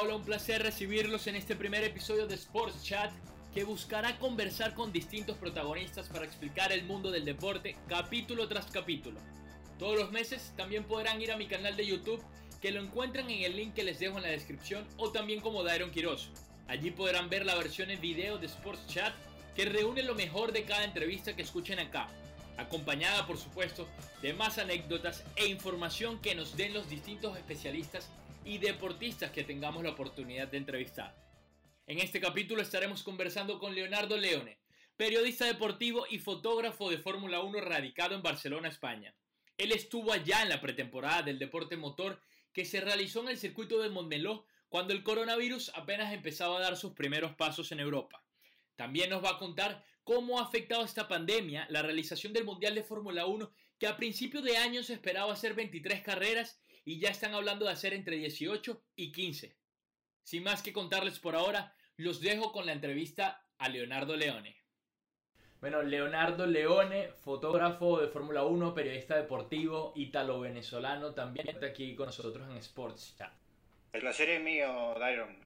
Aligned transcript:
hola, 0.00 0.14
un 0.14 0.22
placer 0.22 0.62
recibirlos 0.62 1.26
en 1.26 1.34
este 1.34 1.56
primer 1.56 1.82
episodio 1.82 2.28
de 2.28 2.36
Sports 2.36 2.84
Chat 2.84 3.10
que 3.52 3.64
buscará 3.64 4.16
conversar 4.18 4.74
con 4.74 4.92
distintos 4.92 5.36
protagonistas 5.38 6.08
para 6.08 6.24
explicar 6.24 6.70
el 6.70 6.84
mundo 6.84 7.10
del 7.10 7.24
deporte 7.24 7.74
capítulo 7.88 8.46
tras 8.46 8.66
capítulo. 8.66 9.18
Todos 9.76 9.98
los 9.98 10.12
meses 10.12 10.52
también 10.56 10.84
podrán 10.84 11.20
ir 11.20 11.32
a 11.32 11.36
mi 11.36 11.46
canal 11.46 11.76
de 11.76 11.86
YouTube 11.86 12.22
que 12.60 12.70
lo 12.70 12.80
encuentran 12.80 13.28
en 13.28 13.42
el 13.42 13.56
link 13.56 13.74
que 13.74 13.82
les 13.82 13.98
dejo 13.98 14.18
en 14.18 14.22
la 14.22 14.28
descripción 14.28 14.86
o 14.98 15.10
también 15.10 15.40
como 15.40 15.64
Dairon 15.64 15.90
Quiroz. 15.90 16.30
Allí 16.68 16.92
podrán 16.92 17.28
ver 17.28 17.44
la 17.44 17.56
versión 17.56 17.90
en 17.90 18.00
video 18.00 18.38
de 18.38 18.46
Sports 18.46 18.86
Chat 18.86 19.14
que 19.56 19.64
reúne 19.64 20.04
lo 20.04 20.14
mejor 20.14 20.52
de 20.52 20.64
cada 20.64 20.84
entrevista 20.84 21.34
que 21.34 21.42
escuchen 21.42 21.80
acá, 21.80 22.06
acompañada 22.56 23.26
por 23.26 23.36
supuesto 23.36 23.88
de 24.22 24.32
más 24.32 24.58
anécdotas 24.58 25.24
e 25.34 25.48
información 25.48 26.20
que 26.20 26.36
nos 26.36 26.56
den 26.56 26.72
los 26.72 26.88
distintos 26.88 27.36
especialistas 27.36 28.10
y 28.48 28.56
deportistas 28.56 29.30
que 29.30 29.44
tengamos 29.44 29.84
la 29.84 29.90
oportunidad 29.90 30.48
de 30.48 30.56
entrevistar. 30.56 31.14
En 31.86 31.98
este 31.98 32.18
capítulo 32.18 32.62
estaremos 32.62 33.02
conversando 33.02 33.58
con 33.58 33.74
Leonardo 33.74 34.16
Leone, 34.16 34.58
periodista 34.96 35.44
deportivo 35.44 36.06
y 36.08 36.18
fotógrafo 36.18 36.88
de 36.88 36.96
Fórmula 36.96 37.40
1 37.40 37.60
radicado 37.60 38.14
en 38.14 38.22
Barcelona, 38.22 38.68
España. 38.68 39.14
Él 39.58 39.70
estuvo 39.72 40.14
allá 40.14 40.42
en 40.42 40.48
la 40.48 40.62
pretemporada 40.62 41.20
del 41.20 41.38
deporte 41.38 41.76
motor 41.76 42.22
que 42.54 42.64
se 42.64 42.80
realizó 42.80 43.20
en 43.20 43.28
el 43.28 43.36
circuito 43.36 43.82
de 43.82 43.90
Montmeló 43.90 44.46
cuando 44.70 44.94
el 44.94 45.02
coronavirus 45.02 45.70
apenas 45.74 46.14
empezaba 46.14 46.56
a 46.56 46.62
dar 46.62 46.78
sus 46.78 46.94
primeros 46.94 47.34
pasos 47.34 47.70
en 47.72 47.80
Europa. 47.80 48.24
También 48.76 49.10
nos 49.10 49.22
va 49.22 49.32
a 49.32 49.38
contar 49.38 49.84
cómo 50.04 50.38
ha 50.38 50.44
afectado 50.44 50.86
esta 50.86 51.06
pandemia 51.06 51.66
la 51.68 51.82
realización 51.82 52.32
del 52.32 52.46
Mundial 52.46 52.74
de 52.74 52.82
Fórmula 52.82 53.26
1 53.26 53.52
que 53.78 53.86
a 53.86 53.98
principio 53.98 54.40
de 54.40 54.56
año 54.56 54.82
se 54.82 54.94
esperaba 54.94 55.34
hacer 55.34 55.52
23 55.52 56.00
carreras 56.00 56.58
y 56.88 56.98
ya 56.98 57.10
están 57.10 57.34
hablando 57.34 57.66
de 57.66 57.72
hacer 57.72 57.92
entre 57.92 58.16
18 58.16 58.82
y 58.96 59.12
15. 59.12 59.54
Sin 60.22 60.42
más 60.42 60.62
que 60.62 60.72
contarles 60.72 61.18
por 61.18 61.36
ahora, 61.36 61.76
los 61.98 62.22
dejo 62.22 62.50
con 62.50 62.64
la 62.64 62.72
entrevista 62.72 63.44
a 63.58 63.68
Leonardo 63.68 64.16
Leone. 64.16 64.56
Bueno, 65.60 65.82
Leonardo 65.82 66.46
Leone, 66.46 67.10
fotógrafo 67.12 68.00
de 68.00 68.08
Fórmula 68.08 68.44
1, 68.46 68.72
periodista 68.72 69.16
deportivo, 69.16 69.92
ítalo-venezolano, 69.96 71.12
también 71.12 71.50
está 71.50 71.66
aquí 71.66 71.94
con 71.94 72.06
nosotros 72.06 72.48
en 72.48 72.56
Sports 72.56 73.16
Chat. 73.18 73.34
El 73.92 74.00
placer 74.00 74.30
es 74.30 74.40
mío, 74.40 74.94
Dairon, 74.98 75.36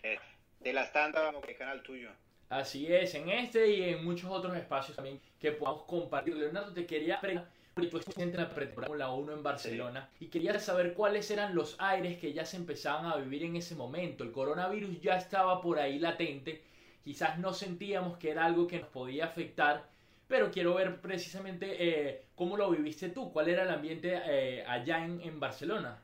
de 0.61 0.73
la 0.73 0.85
estándar 0.85 1.35
el 1.35 1.57
canal 1.57 1.83
tuyo. 1.83 2.11
Así 2.51 2.87
es, 2.95 3.17
en 3.17 3.29
este 3.29 3.69
y 3.69 3.83
en 3.83 4.05
muchos 4.05 4.31
otros 4.31 4.57
espacios 4.57 4.95
también 4.95 5.21
que 5.41 5.51
podamos 5.51 5.87
compartir. 5.87 6.37
Leonardo, 6.37 6.73
te 6.73 6.87
quería 6.87 7.21
preguntar 7.21 7.51
en 7.75 8.37
la 8.37 8.47
Fórmula 8.47 9.11
1 9.11 9.33
en 9.33 9.43
Barcelona. 9.43 10.11
Y 10.21 10.29
quería 10.29 10.59
saber 10.61 10.93
cuáles 10.95 11.31
eran 11.31 11.55
los 11.55 11.77
aires 11.79 12.19
que 12.19 12.33
ya 12.33 12.45
se 12.45 12.57
empezaban 12.57 13.07
a 13.07 13.17
vivir 13.17 13.45
en 13.45 13.57
ese 13.57 13.75
momento. 13.75 14.25
El 14.25 14.33
coronavirus 14.33 15.01
ya 15.01 15.17
estaba 15.17 15.61
por 15.61 15.79
ahí 15.79 15.99
latente, 15.99 16.63
quizás 17.03 17.39
no 17.39 17.53
sentíamos 17.55 18.19
que 18.19 18.31
era 18.31 18.45
algo 18.45 18.67
que 18.67 18.79
nos 18.79 18.89
podía 18.89 19.25
afectar, 19.25 19.85
pero 20.29 20.51
quiero 20.51 20.75
ver 20.75 21.01
precisamente 21.01 21.77
eh, 21.79 22.25
cómo 22.35 22.57
lo 22.57 22.71
viviste 22.71 23.09
tú, 23.09 23.33
cuál 23.33 23.49
era 23.49 23.63
el 23.63 23.71
ambiente 23.71 24.21
eh, 24.27 24.65
allá 24.67 25.05
en, 25.05 25.21
en, 25.23 25.41
Barcelona. 25.41 26.03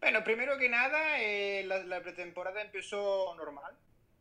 Bueno, 0.00 0.22
primero 0.24 0.56
que 0.58 0.68
nada, 0.68 1.20
eh, 1.20 1.64
la, 1.66 1.78
la, 1.84 2.00
pretemporada 2.00 2.62
empezó 2.62 3.34
normal, 3.36 3.74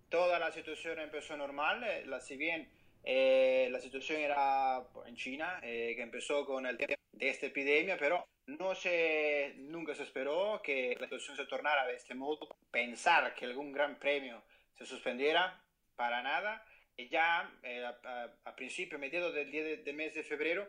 toda 0.09 0.39
la 0.39 0.51
situación 0.51 0.99
empezó 0.99 1.37
normal, 1.37 1.85
la, 2.05 2.19
si 2.19 2.37
bien 2.37 2.67
eh, 3.05 3.69
la 3.71 3.79
situación 3.79 4.19
era 4.19 4.83
en 5.05 5.15
China, 5.15 5.59
eh, 5.63 5.93
que 5.95 6.01
empezó 6.01 6.45
con 6.45 6.65
el 6.65 6.77
tema 6.77 6.95
de 7.11 7.29
esta 7.29 7.45
epidemia, 7.45 7.97
pero 7.97 8.27
no 8.47 8.75
se, 8.75 9.53
nunca 9.57 9.93
se 9.95 10.03
esperó 10.03 10.61
que 10.63 10.97
la 10.99 11.05
situación 11.05 11.37
se 11.37 11.45
tornara 11.45 11.85
de 11.85 11.95
este 11.95 12.15
modo. 12.15 12.57
Pensar 12.71 13.33
que 13.35 13.45
algún 13.45 13.71
gran 13.71 13.99
premio 13.99 14.43
se 14.77 14.85
suspendiera, 14.85 15.61
para 15.95 16.21
nada. 16.21 16.65
Y 16.97 17.09
ya 17.09 17.51
eh, 17.63 17.85
a, 17.85 18.33
a, 18.43 18.55
principio, 18.55 18.97
mediados 18.97 19.33
del, 19.33 19.51
día 19.51 19.63
de, 19.63 19.77
del 19.77 19.95
mes 19.95 20.13
de 20.13 20.23
febrero, 20.23 20.67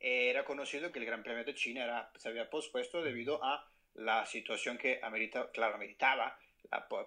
eh, 0.00 0.30
era 0.30 0.44
conocido 0.44 0.92
que 0.92 0.98
el 0.98 1.06
Gran 1.06 1.22
Premio 1.22 1.44
de 1.44 1.54
China 1.54 1.84
era, 1.84 2.10
se 2.16 2.28
había 2.28 2.50
pospuesto 2.50 3.02
debido 3.02 3.42
a 3.42 3.66
la 3.94 4.26
situación 4.26 4.78
que 4.78 5.00
amerita, 5.02 5.50
claro, 5.52 5.74
ameritaba 5.74 6.38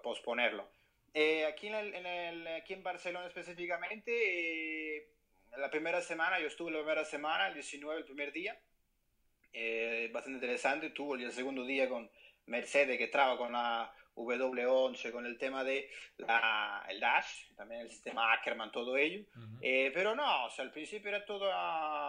posponerlo. 0.01 0.69
Eh, 1.13 1.45
aquí, 1.45 1.67
en 1.67 1.75
el, 1.75 1.93
en 1.93 2.05
el, 2.05 2.47
aquí 2.47 2.73
en 2.73 2.83
Barcelona 2.83 3.27
específicamente, 3.27 4.97
eh, 4.97 5.09
la 5.57 5.69
primera 5.69 6.01
semana, 6.01 6.39
yo 6.39 6.47
estuve 6.47 6.71
la 6.71 6.79
primera 6.79 7.03
semana, 7.03 7.47
el 7.47 7.55
19, 7.55 7.99
el 7.99 8.05
primer 8.05 8.31
día, 8.31 8.57
eh, 9.51 10.09
bastante 10.13 10.37
interesante, 10.37 10.91
tuvo 10.91 11.15
el 11.15 11.31
segundo 11.31 11.65
día 11.65 11.89
con 11.89 12.09
Mercedes 12.45 12.97
que 12.97 13.09
traba 13.09 13.37
con 13.37 13.51
la 13.51 13.93
W11, 14.15 15.11
con 15.11 15.25
el 15.25 15.37
tema 15.37 15.65
de 15.65 15.89
la, 16.17 16.85
el 16.87 17.01
Dash, 17.01 17.53
también 17.55 17.81
el 17.81 17.89
sistema 17.89 18.31
Ackerman, 18.31 18.71
todo 18.71 18.95
ello, 18.95 19.25
uh 19.35 19.39
-huh. 19.39 19.91
pero 19.93 20.15
no, 20.15 20.45
o 20.45 20.49
sea, 20.49 20.63
al 20.63 20.71
principio 20.71 21.09
era 21.09 21.25
todo, 21.25 21.49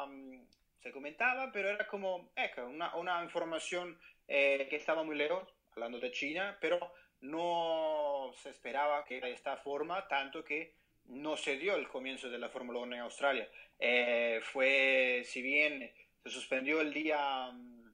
um, 0.06 0.46
se 0.78 0.92
comentaba, 0.92 1.50
pero 1.50 1.68
era 1.70 1.86
como, 1.88 2.30
ecco, 2.36 2.64
una, 2.66 2.94
una 2.94 3.22
información 3.24 3.98
que 4.26 4.76
estaba 4.76 5.02
muy 5.02 5.16
lejos, 5.16 5.46
hablando 5.72 5.98
de 5.98 6.10
China, 6.10 6.56
pero 6.60 6.92
no 7.22 8.32
se 8.42 8.50
esperaba 8.50 9.04
que 9.04 9.20
de 9.20 9.32
esta 9.32 9.56
forma, 9.56 10.06
tanto 10.08 10.44
que 10.44 10.74
no 11.06 11.36
se 11.36 11.56
dio 11.56 11.74
el 11.76 11.88
comienzo 11.88 12.28
de 12.28 12.38
la 12.38 12.48
Fórmula 12.48 12.80
1 12.80 12.96
en 12.96 13.02
Australia. 13.02 13.48
Eh, 13.78 14.40
fue, 14.42 15.22
si 15.24 15.42
bien 15.42 15.90
se 16.22 16.30
suspendió 16.30 16.80
el 16.80 16.92
día 16.92 17.48
um, 17.48 17.92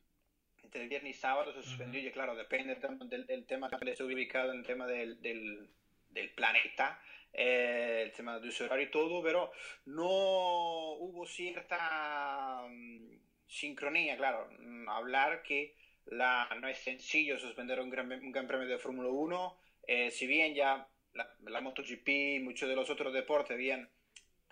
entre 0.63 0.83
el 0.83 0.89
viernes 0.89 1.17
y 1.17 1.19
sábado, 1.19 1.53
se 1.53 1.63
suspendió, 1.63 2.01
y 2.01 2.11
claro, 2.11 2.35
depende 2.35 2.75
del, 2.75 3.27
del 3.27 3.47
tema 3.47 3.71
que 3.71 3.91
esté 3.91 4.03
ubicado 4.03 4.53
en 4.53 4.59
el 4.59 4.67
tema 4.67 4.87
del, 4.87 5.21
del, 5.21 5.69
del 6.11 6.31
planeta, 6.31 7.01
eh, 7.33 8.03
el 8.05 8.13
tema 8.13 8.39
de 8.39 8.65
horario 8.65 8.87
y 8.87 8.91
todo, 8.91 9.23
pero 9.23 9.53
no 9.87 10.09
hubo 10.09 11.27
cierta 11.27 12.63
um, 12.65 13.19
sincronía, 13.47 14.17
claro, 14.17 14.49
hablar 14.89 15.43
que 15.43 15.75
no 16.11 16.69
es 16.69 16.79
sencillo 16.79 17.39
suspender 17.39 17.81
un 17.81 17.91
gran, 17.91 18.47
premio 18.47 18.67
de 18.67 18.79
Fórmula 18.79 19.09
1, 19.09 19.59
eh, 19.87 20.11
si 20.11 20.27
bien 20.27 20.55
ya 20.55 20.89
la, 21.13 21.35
la, 21.45 21.61
MotoGP 21.61 22.09
y 22.09 22.41
muchos 22.41 22.69
de 22.69 22.77
los 22.77 22.91
otros 22.91 23.13
deportes 23.13 23.53
habían 23.53 23.91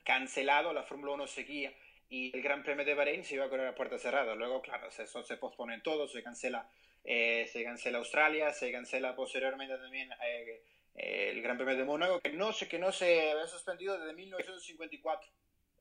cancelado, 0.05 0.72
la 0.72 0.83
Fórmula 0.83 1.12
1 1.12 1.27
seguía 1.27 1.72
y 2.09 2.34
el 2.34 2.43
Gran 2.43 2.62
Premio 2.62 2.84
de 2.84 2.95
Bahrein 2.95 3.25
se 3.25 3.34
iba 3.34 3.47
a 3.47 3.49
correr 3.49 3.66
a 3.66 3.75
puerta 3.75 3.99
cerrada. 3.99 4.34
Luego, 4.34 4.62
claro, 4.62 4.91
se, 4.91 5.06
se 5.06 5.37
posponen 5.37 5.83
todo, 5.83 6.06
se 6.09 6.22
cancela, 6.22 6.71
eh, 7.05 7.49
se 7.53 7.65
cancela 7.65 7.99
Australia, 7.99 8.53
se 8.53 8.71
cancela 8.71 9.16
posteriormente 9.16 9.77
también 9.77 10.11
eh, 10.22 11.31
el 11.31 11.43
Gran 11.43 11.56
Premio 11.56 11.77
de 11.77 11.84
Mónaco, 11.84 12.21
que 12.21 12.33
no, 12.33 12.50
que 12.53 12.78
no 12.78 12.93
se 12.93 13.31
había 13.31 13.47
suspendido 13.47 13.99
desde 13.99 14.15
1954. 14.15 15.31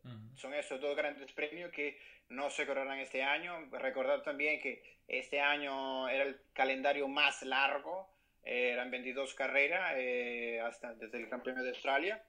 Uh 0.05 0.09
-huh. 0.09 0.37
Son 0.37 0.53
esos 0.53 0.79
dos 0.79 0.95
grandes 0.95 1.31
premios 1.33 1.71
que 1.71 1.99
no 2.29 2.49
se 2.49 2.65
correrán 2.65 2.99
este 2.99 3.23
año. 3.23 3.67
Recordar 3.71 4.23
también 4.23 4.61
que 4.61 4.81
este 5.07 5.39
año 5.41 6.07
era 6.07 6.23
el 6.23 6.39
calendario 6.53 7.07
más 7.07 7.41
largo, 7.43 8.09
eh, 8.43 8.71
eran 8.71 8.89
22 8.91 9.33
carreras, 9.33 9.93
eh, 9.97 10.61
hasta 10.61 10.93
desde 10.93 11.17
el 11.17 11.27
Gran 11.27 11.41
Premio 11.41 11.63
de 11.63 11.69
Australia 11.69 12.23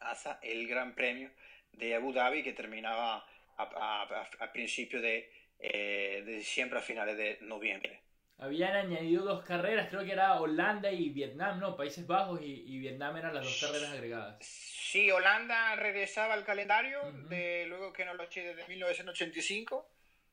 hasta 0.00 0.38
el 0.42 0.66
Gran 0.66 0.94
Premio 0.94 1.30
de 1.72 1.94
Abu 1.94 2.12
Dhabi 2.12 2.42
que 2.42 2.52
terminaba 2.52 3.26
a, 3.56 3.62
a, 3.62 4.02
a, 4.02 4.28
a 4.40 4.52
principios 4.52 5.02
de, 5.02 5.30
eh, 5.58 6.22
de 6.24 6.36
diciembre 6.36 6.78
a 6.78 6.82
finales 6.82 7.16
de 7.16 7.38
noviembre. 7.42 8.00
Habían 8.38 8.76
añadido 8.76 9.24
dos 9.24 9.44
carreras, 9.44 9.88
creo 9.88 10.04
que 10.04 10.12
era 10.12 10.38
Holanda 10.40 10.92
y 10.92 11.08
Vietnam, 11.08 11.58
¿no? 11.58 11.74
Países 11.74 12.06
Bajos 12.06 12.40
y, 12.42 12.64
y 12.66 12.78
Vietnam 12.78 13.16
eran 13.16 13.34
las 13.34 13.44
dos 13.44 13.58
carreras 13.60 13.90
agregadas. 13.90 14.36
Sí, 14.40 15.10
Holanda 15.10 15.74
regresaba 15.76 16.34
al 16.34 16.44
calendario, 16.44 17.00
uh 17.02 17.06
-huh. 17.06 17.28
de, 17.28 17.66
luego 17.66 17.92
que 17.92 18.04
no 18.04 18.14
lo 18.14 18.24
eché 18.24 18.42
desde 18.42 18.68
1985. 18.68 19.88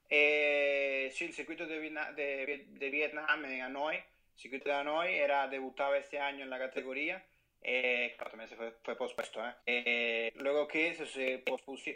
Eh, 0.10 1.10
sí, 1.14 1.26
el 1.26 1.34
circuito 1.34 1.66
de, 1.66 1.80
de, 1.80 2.66
de, 2.68 2.90
Vietnam 2.90 3.46
en 3.46 3.62
Hanoi, 3.62 3.96
el 3.96 4.04
circuito 4.38 4.70
de 4.70 4.76
Hanoi, 4.76 5.14
era, 5.16 5.48
debutaba 5.48 5.98
este 5.98 6.20
año 6.20 6.44
en 6.44 6.50
la 6.50 6.60
categoría. 6.60 7.24
Eh, 7.64 8.14
claro, 8.18 8.32
también 8.32 8.50
se 8.50 8.56
fue, 8.56 8.74
fue 8.84 8.96
pospuesto. 8.98 9.46
¿eh? 9.46 9.54
Eh, 9.66 10.34
luego 10.36 10.68
que 10.68 10.94
se, 10.96 11.06
se, 11.06 11.44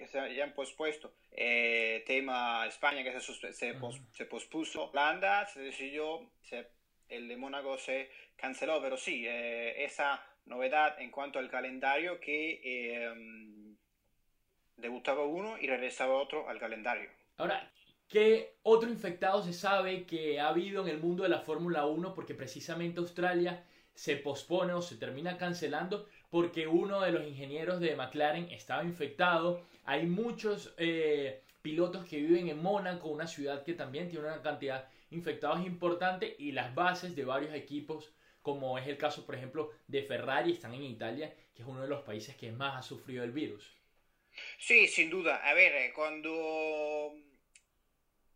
se 0.07 0.41
han 0.41 0.53
pospuesto 0.53 1.13
eh, 1.31 2.03
tema 2.07 2.65
España, 2.65 3.03
que 3.03 3.19
se, 3.19 3.53
se, 3.53 3.73
pos, 3.75 4.01
se, 4.13 4.25
pospuso. 4.25 4.89
Holanda 4.89 5.45
se 5.45 5.61
decidió, 5.61 6.31
el 7.09 7.27
de 7.27 7.37
Mónaco 7.37 7.77
se 7.77 8.09
canceló, 8.35 8.81
pero 8.81 8.97
sí, 8.97 9.25
eh, 9.27 9.83
esa 9.83 10.23
novedad 10.45 10.99
en 10.99 11.11
cuanto 11.11 11.39
al 11.39 11.49
calendario 11.49 12.19
que 12.19 12.61
eh, 12.63 13.13
debutaba 14.77 15.25
uno 15.25 15.57
y 15.59 15.67
regresaba 15.67 16.15
otro 16.15 16.49
al 16.49 16.59
calendario. 16.59 17.09
Ahora, 17.37 17.71
¿qué 18.07 18.55
otro 18.63 18.89
infectado 18.89 19.43
se 19.43 19.53
sabe 19.53 20.05
que 20.05 20.39
ha 20.39 20.49
habido 20.49 20.83
en 20.83 20.89
el 20.89 20.99
mundo 20.99 21.23
de 21.23 21.29
la 21.29 21.41
Fórmula 21.41 21.85
1? 21.85 22.15
Porque 22.15 22.33
precisamente 22.33 22.99
Australia 22.99 23.63
se 23.97 24.15
pospone 24.15 24.73
o 24.73 24.81
se 24.81 24.95
termina 24.95 25.37
cancelando 25.37 26.07
porque 26.29 26.67
uno 26.67 27.01
de 27.01 27.11
los 27.11 27.25
ingenieros 27.25 27.79
de 27.79 27.95
McLaren 27.95 28.51
estaba 28.51 28.83
infectado. 28.83 29.65
Hay 29.85 30.05
muchos 30.05 30.75
eh, 30.77 31.41
pilotos 31.63 32.05
que 32.05 32.17
viven 32.17 32.47
en 32.47 32.61
Mónaco, 32.61 33.09
una 33.09 33.25
ciudad 33.25 33.63
que 33.63 33.73
también 33.73 34.07
tiene 34.07 34.27
una 34.27 34.43
cantidad 34.43 34.87
de 34.87 35.15
infectados 35.17 35.65
importante 35.65 36.35
y 36.37 36.51
las 36.51 36.75
bases 36.75 37.15
de 37.15 37.25
varios 37.25 37.55
equipos 37.55 38.13
como 38.43 38.77
es 38.77 38.87
el 38.87 38.97
caso, 38.97 39.25
por 39.25 39.35
ejemplo, 39.35 39.71
de 39.87 40.03
Ferrari, 40.03 40.53
están 40.53 40.73
en 40.73 40.83
Italia, 40.83 41.33
que 41.53 41.63
es 41.63 41.67
uno 41.67 41.81
de 41.81 41.89
los 41.89 42.03
países 42.03 42.33
que 42.37 42.51
más 42.51 42.77
ha 42.77 42.81
sufrido 42.81 43.25
el 43.25 43.31
virus. 43.31 43.69
Sí, 44.57 44.87
sin 44.87 45.09
duda. 45.09 45.37
A 45.49 45.53
ver, 45.53 45.73
eh, 45.73 45.91
cuando 45.93 47.13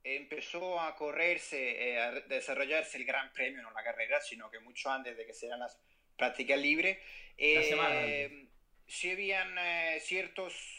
empezó 0.04 0.80
a 0.80 0.96
correrse, 0.96 1.92
eh, 1.92 2.00
a 2.00 2.12
desarrollarse 2.12 2.98
el 2.98 3.06
Gran 3.06 3.32
Premio, 3.34 3.62
no 3.62 3.72
la 3.72 3.84
carrera, 3.84 4.20
sino 4.22 4.50
que 4.50 4.60
mucho 4.60 4.90
antes 4.90 5.16
de 5.16 5.26
que 5.26 5.34
se 5.34 5.48
las 5.48 5.80
prácticas 6.18 6.60
libres, 6.60 6.98
eh, 7.38 8.48
sí 8.88 9.12
habían 9.12 9.58
eh, 9.58 10.00
ciertos 10.02 10.78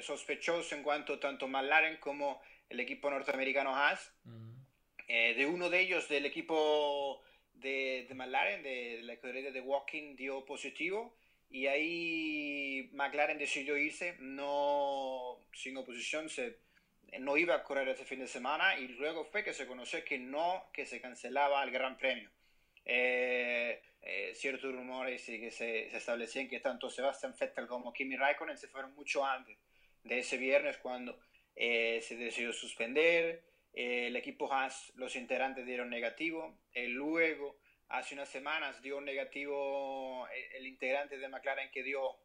sospechosos 0.00 0.72
en 0.72 0.82
cuanto 0.82 1.18
tanto 1.18 1.46
McLaren 1.46 1.98
como 1.98 2.40
el 2.70 2.80
equipo 2.80 3.10
norteamericano 3.10 3.76
Haas. 3.76 4.14
de 5.06 5.46
uno 5.46 5.68
de 5.68 5.80
ellos, 5.80 6.08
del 6.08 6.24
equipo 6.24 7.22
de, 7.52 8.06
de 8.08 8.14
McLaren, 8.14 8.62
de, 8.62 8.96
de, 8.96 9.02
la 9.02 9.12
escudería 9.12 9.50
de 9.50 9.60
Walking, 9.60 10.16
dio 10.16 10.46
positivo. 10.46 11.18
Y 11.50 11.66
ahí 11.66 12.88
McLaren 12.94 13.36
decidió 13.36 13.76
irse, 13.76 14.16
no 14.20 15.46
sin 15.52 15.76
oposición, 15.76 16.30
se 16.30 16.63
no 17.20 17.36
iba 17.36 17.54
a 17.54 17.62
correr 17.62 17.88
ese 17.88 18.04
fin 18.04 18.20
de 18.20 18.28
semana 18.28 18.78
y 18.78 18.88
luego 18.88 19.24
fue 19.24 19.44
que 19.44 19.54
se 19.54 19.66
conoció 19.66 20.04
que 20.04 20.18
no, 20.18 20.64
que 20.72 20.86
se 20.86 21.00
cancelaba 21.00 21.62
el 21.62 21.70
Gran 21.70 21.96
Premio. 21.96 22.30
Eh, 22.84 23.80
eh, 24.02 24.32
ciertos 24.34 24.74
rumores 24.74 25.24
que 25.24 25.50
se, 25.50 25.88
se, 25.90 25.96
establecían 25.96 26.48
que 26.48 26.60
tanto 26.60 26.90
Sebastian 26.90 27.34
Vettel 27.38 27.66
como 27.66 27.92
Kimi 27.92 28.16
Raikkonen 28.16 28.58
se 28.58 28.68
fueron 28.68 28.94
mucho 28.94 29.24
antes 29.24 29.56
de 30.02 30.18
ese 30.18 30.36
viernes 30.36 30.76
cuando 30.78 31.18
eh, 31.56 32.00
se 32.02 32.16
decidió 32.16 32.52
suspender. 32.52 33.42
el 33.72 34.14
equipo 34.16 34.52
Haas, 34.52 34.92
los 34.96 35.16
integrantes 35.16 35.64
dieron 35.64 35.88
negativo. 35.88 36.58
luego, 36.74 37.56
hace 37.88 38.14
unas 38.14 38.28
semanas, 38.28 38.82
dio 38.82 39.00
negativo 39.00 40.28
el, 40.28 40.56
el 40.56 40.66
integrante 40.66 41.18
de 41.18 41.28
McLaren 41.28 41.70
que 41.70 41.82
dio 41.82 42.18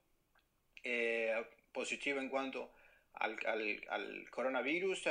positivo 1.72 2.20
en 2.20 2.30
cuanto 2.30 2.72
al, 3.20 3.38
al, 3.46 3.82
al 3.90 4.30
coronavirus. 4.30 5.08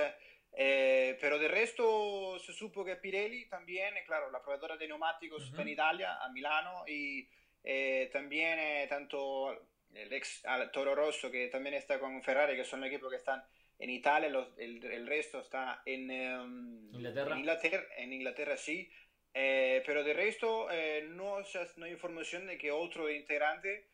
Eh, 0.52 1.16
pero 1.20 1.38
de 1.38 1.48
resto 1.48 2.38
se 2.38 2.52
supo 2.52 2.84
que 2.84 2.96
Pirelli 2.96 3.48
también, 3.48 3.96
eh, 3.96 4.04
claro, 4.04 4.30
la 4.30 4.42
proveedora 4.42 4.76
de 4.76 4.88
neumáticos 4.88 5.42
uh 5.42 5.44
-huh. 5.44 5.50
está 5.50 5.62
en 5.62 5.68
Italia, 5.68 6.18
a 6.20 6.28
Milano, 6.30 6.84
y 6.86 7.28
eh, 7.62 8.08
también 8.12 8.58
eh, 8.58 8.86
tanto 8.88 9.52
el 9.94 10.12
ex 10.12 10.42
Toro 10.72 10.94
Rosso 10.94 11.30
que 11.30 11.48
también 11.48 11.74
está 11.74 11.98
con 11.98 12.22
Ferrari, 12.22 12.56
que 12.56 12.64
son 12.64 12.82
el 12.82 12.90
equipo 12.90 13.08
que 13.08 13.16
están 13.16 13.42
en 13.78 13.90
Italia, 13.90 14.28
los, 14.28 14.58
el, 14.58 14.84
el, 14.84 15.06
resto 15.06 15.38
está 15.40 15.82
en, 15.86 16.10
um, 16.10 16.94
Inglaterra. 16.94 17.32
en, 17.32 17.38
Inglaterra. 17.38 17.86
En 17.96 18.12
Inglaterra 18.12 18.56
sí, 18.56 18.90
eh, 19.34 19.82
pero 19.86 20.02
de 20.02 20.14
resto 20.14 20.68
no, 21.10 21.38
no 21.76 21.84
hay 21.84 21.92
información 21.92 22.46
de 22.46 22.58
que 22.58 22.72
otro 22.72 23.08
integrante 23.08 23.86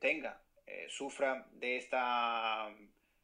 tenga, 0.00 0.42
sufra 0.88 1.46
de 1.52 1.76
esta 1.76 2.74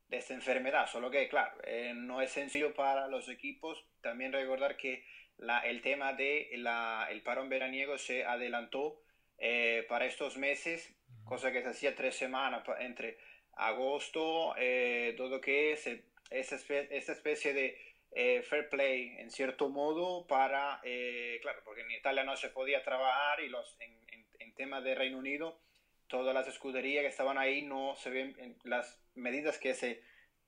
de 0.09 0.19
esta 0.19 0.35
enfermedad. 0.35 0.87
Solo 0.87 1.11
que, 1.11 1.29
claro, 1.29 1.57
eh, 1.65 1.93
no 1.95 2.21
es 2.21 2.31
sencillo 2.31 2.75
para 2.75 3.09
los 3.09 3.29
equipos. 3.29 3.85
También 4.01 4.33
recordar 4.33 4.77
que 4.77 5.05
la, 5.39 5.61
el 5.61 5.83
tema 5.83 6.13
de 6.13 6.51
la, 6.57 7.09
el 7.11 7.23
parón 7.23 7.49
veraniego 7.49 7.99
se 7.99 8.25
adelantó 8.25 9.03
eh, 9.39 9.85
para 9.89 10.07
estos 10.07 10.37
meses, 10.37 10.95
cosa 11.25 11.53
que 11.53 11.63
se 11.63 11.69
hacía 11.69 11.95
tres 11.95 12.17
semanas 12.17 12.65
entre 12.79 13.19
agosto, 13.57 14.55
eh, 14.57 15.15
todo 15.17 15.41
que 15.41 15.73
es 15.73 15.87
esta 16.31 16.57
especie, 16.57 16.97
esta 16.97 17.13
especie 17.13 17.53
de 17.53 17.79
eh, 18.13 18.43
fair 18.43 18.69
play 18.69 19.17
en 19.19 19.31
cierto 19.31 19.69
modo 19.69 20.27
para, 20.27 20.81
eh, 20.85 21.39
claro, 21.43 21.61
porque 21.65 21.83
en 21.83 21.91
Italia 21.91 22.25
no 22.25 22.37
se 22.37 22.49
podía 22.49 22.83
trabajar 22.83 23.41
y 23.41 23.49
los, 23.49 23.77
en, 23.81 23.93
en, 24.13 24.27
en 24.39 24.55
tema 24.55 24.81
de 24.81 24.95
Reino 24.95 25.19
Unido 25.19 25.59
todas 26.07 26.35
las 26.35 26.49
escuderías 26.49 27.03
que 27.03 27.09
estaban 27.09 27.37
ahí 27.37 27.63
no 27.63 27.95
se 27.97 28.11
ven 28.11 28.57
las 28.65 29.03
medidas 29.17 29.59
que 29.59 29.75
se 29.75 30.03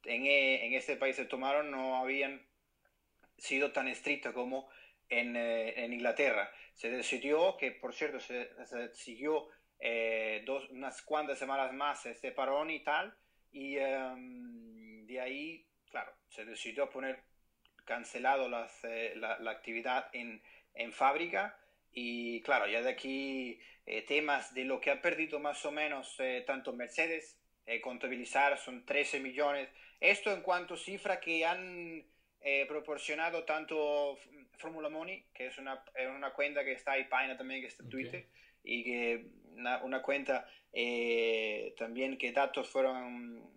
en, 0.05 0.27
en 0.27 0.73
este 0.75 0.97
país 0.97 1.17
se 1.17 1.25
tomaron 1.25 1.71
no 1.71 1.97
habían 1.97 2.47
sido 3.37 3.73
tan 3.73 3.89
estrictas 3.89 4.33
como 4.33 4.69
en, 5.09 5.37
eh, 5.37 5.85
en, 5.85 5.93
Inglaterra. 5.93 6.51
Se 6.75 6.91
decidió 6.91 7.57
que, 7.57 7.73
por 7.73 7.95
cierto, 7.95 8.21
se, 8.21 8.51
se 8.67 8.95
siguió 8.95 9.49
eh, 9.81 10.43
dos, 10.45 10.69
unas 10.71 11.03
cuantas 11.03 11.39
semanas 11.39 11.73
más 11.73 12.05
este 12.07 12.33
parón 12.33 12.71
y 12.71 12.83
tal, 12.83 13.17
y 13.51 13.79
um, 13.79 15.07
de 15.07 15.21
ahí, 15.21 15.67
claro, 15.91 16.13
se 16.29 16.45
decidió 16.45 16.91
poner 16.91 17.23
cancelado 17.85 18.49
las, 18.49 18.85
eh, 18.85 19.15
la, 19.17 19.39
la, 19.39 19.51
actividad 19.51 20.11
en, 20.13 20.43
en 20.75 20.93
fábrica 20.93 21.59
y 21.91 22.43
claro, 22.43 22.67
ya 22.67 22.83
de 22.83 22.91
aquí 22.91 23.61
eh, 23.87 24.03
temas 24.03 24.53
de 24.53 24.65
lo 24.65 24.81
que 24.81 24.91
ha 24.91 25.01
perdido 25.01 25.41
más 25.41 25.65
o 25.65 25.73
menos 25.73 26.15
eh, 26.19 26.45
tanto 26.47 26.75
Mercedes, 26.75 27.39
eh, 27.69 27.81
contabilizar 27.81 28.59
son 28.59 28.85
13 28.85 29.21
millones. 29.21 29.69
Esto 30.01 30.33
en 30.33 30.43
cuanto 30.43 30.75
a 30.75 30.77
cifra 30.77 31.21
que 31.21 31.45
han 31.45 32.05
eh, 32.41 32.67
proporcionado 32.67 33.45
tanto 33.45 34.19
Fórmula 34.57 34.89
Money, 34.89 35.27
que 35.35 35.47
es 35.47 35.59
una, 35.59 35.83
una, 36.17 36.33
cuenta 36.33 36.65
que 36.65 36.73
está 36.73 36.93
ahí, 36.93 37.05
Paina 37.05 37.37
también, 37.37 37.61
que 37.61 37.69
está 37.69 37.83
en 37.83 37.91
Twitter, 37.91 38.27
okay. 38.61 38.75
y 38.75 38.85
que 38.85 39.27
una, 39.55 39.83
una 39.83 40.03
cuenta 40.03 40.49
también 41.77 42.17
que 42.19 42.33
datos 42.33 42.69
fueron 42.69 43.51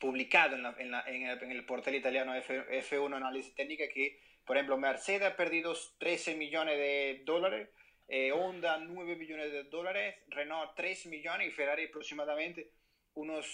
publicados 0.00 0.54
en, 0.54 0.62
la, 0.62 0.74
en, 0.78 0.90
la, 0.90 1.04
en, 1.06 1.22
el, 1.22 1.42
en, 1.42 1.50
el, 1.52 1.64
portal 1.64 1.94
italiano 1.94 2.34
F, 2.34 2.52
F1 2.82 3.16
Análisis 3.16 3.54
Técnica 3.54 3.88
que 3.88 4.18
por 4.44 4.56
ejemplo, 4.56 4.76
Mercedes 4.76 5.22
ha 5.22 5.36
perdido 5.36 5.74
13 5.98 6.36
millones 6.36 6.76
de 6.76 7.22
dólares, 7.24 7.68
eh, 8.08 8.32
Honda 8.32 8.78
9 8.78 9.16
millones 9.16 9.52
de 9.52 9.64
dólares, 9.64 10.16
Renault 10.28 10.74
3 10.76 11.06
millones 11.06 11.48
y 11.48 11.50
Ferrari 11.50 11.84
aproximadamente 11.84 12.72
unos 13.14 13.46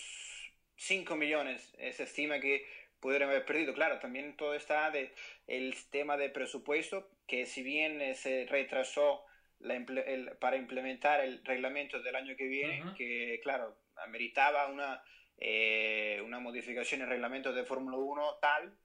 5 0.76 1.16
millones. 1.16 1.74
Eh, 1.78 1.92
se 1.92 2.04
estima 2.04 2.40
que 2.40 2.66
pudieron 3.00 3.30
haber 3.30 3.44
perdido. 3.44 3.74
Claro, 3.74 3.98
también 3.98 4.36
todo 4.36 4.54
está 4.54 4.90
de 4.90 5.14
el 5.46 5.74
tema 5.90 6.16
de 6.16 6.30
presupuesto, 6.30 7.10
que 7.26 7.46
si 7.46 7.62
bien 7.62 8.00
eh, 8.00 8.14
se 8.14 8.46
retrasó 8.46 9.24
la, 9.58 9.74
el, 9.74 10.36
para 10.40 10.56
implementar 10.56 11.20
el 11.20 11.44
reglamento 11.44 12.00
del 12.02 12.16
año 12.16 12.36
que 12.36 12.46
viene, 12.46 12.82
uh 12.82 12.86
-huh. 12.86 12.96
que 12.96 13.40
claro, 13.42 13.76
ameritaba 13.96 14.68
una, 14.68 15.02
eh, 15.36 16.20
una 16.24 16.40
modificación 16.40 17.00
en 17.00 17.04
el 17.06 17.10
reglamento 17.10 17.52
de 17.52 17.64
Fórmula 17.64 17.96
1 17.96 18.38
tal 18.40 18.76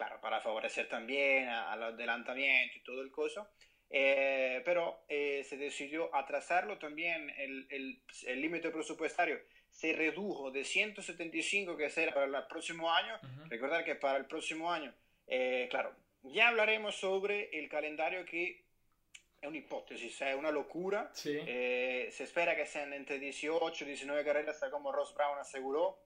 claro, 0.00 0.18
para 0.22 0.40
favorecer 0.40 0.88
también 0.88 1.46
al 1.48 1.82
adelantamiento 1.82 2.78
y 2.78 2.82
todo 2.82 3.02
el 3.02 3.10
coso. 3.10 3.50
Eh, 3.92 4.62
pero 4.64 5.00
eh, 5.08 5.44
se 5.48 5.56
decidió 5.56 6.14
atrasarlo 6.14 6.78
también, 6.78 7.28
el 7.38 8.40
límite 8.40 8.70
presupuestario 8.70 9.40
se 9.68 9.92
redujo 9.92 10.50
de 10.50 10.64
175 10.64 11.76
que 11.76 11.90
será 11.90 12.14
para 12.14 12.26
el 12.26 12.46
próximo 12.46 12.92
año. 12.92 13.18
Uh 13.22 13.26
-huh. 13.26 13.48
Recordar 13.48 13.84
que 13.84 13.96
para 13.96 14.18
el 14.18 14.26
próximo 14.26 14.70
año, 14.72 14.94
eh, 15.26 15.66
claro, 15.70 15.94
ya 16.22 16.48
hablaremos 16.48 16.96
sobre 16.96 17.50
el 17.58 17.68
calendario 17.68 18.24
que 18.24 18.62
es 19.40 19.48
una 19.48 19.56
hipótesis, 19.56 20.20
es 20.20 20.34
una 20.34 20.50
locura. 20.50 21.10
Sí. 21.14 21.40
se 21.40 22.24
espera 22.24 22.54
que 22.54 22.66
sean 22.66 22.92
entre 22.92 23.18
18 23.18 23.84
y 23.84 23.88
19 23.88 24.24
carreras, 24.24 24.60
como 24.70 24.92
Ross 24.92 25.14
Brown 25.14 25.38
aseguró 25.38 25.98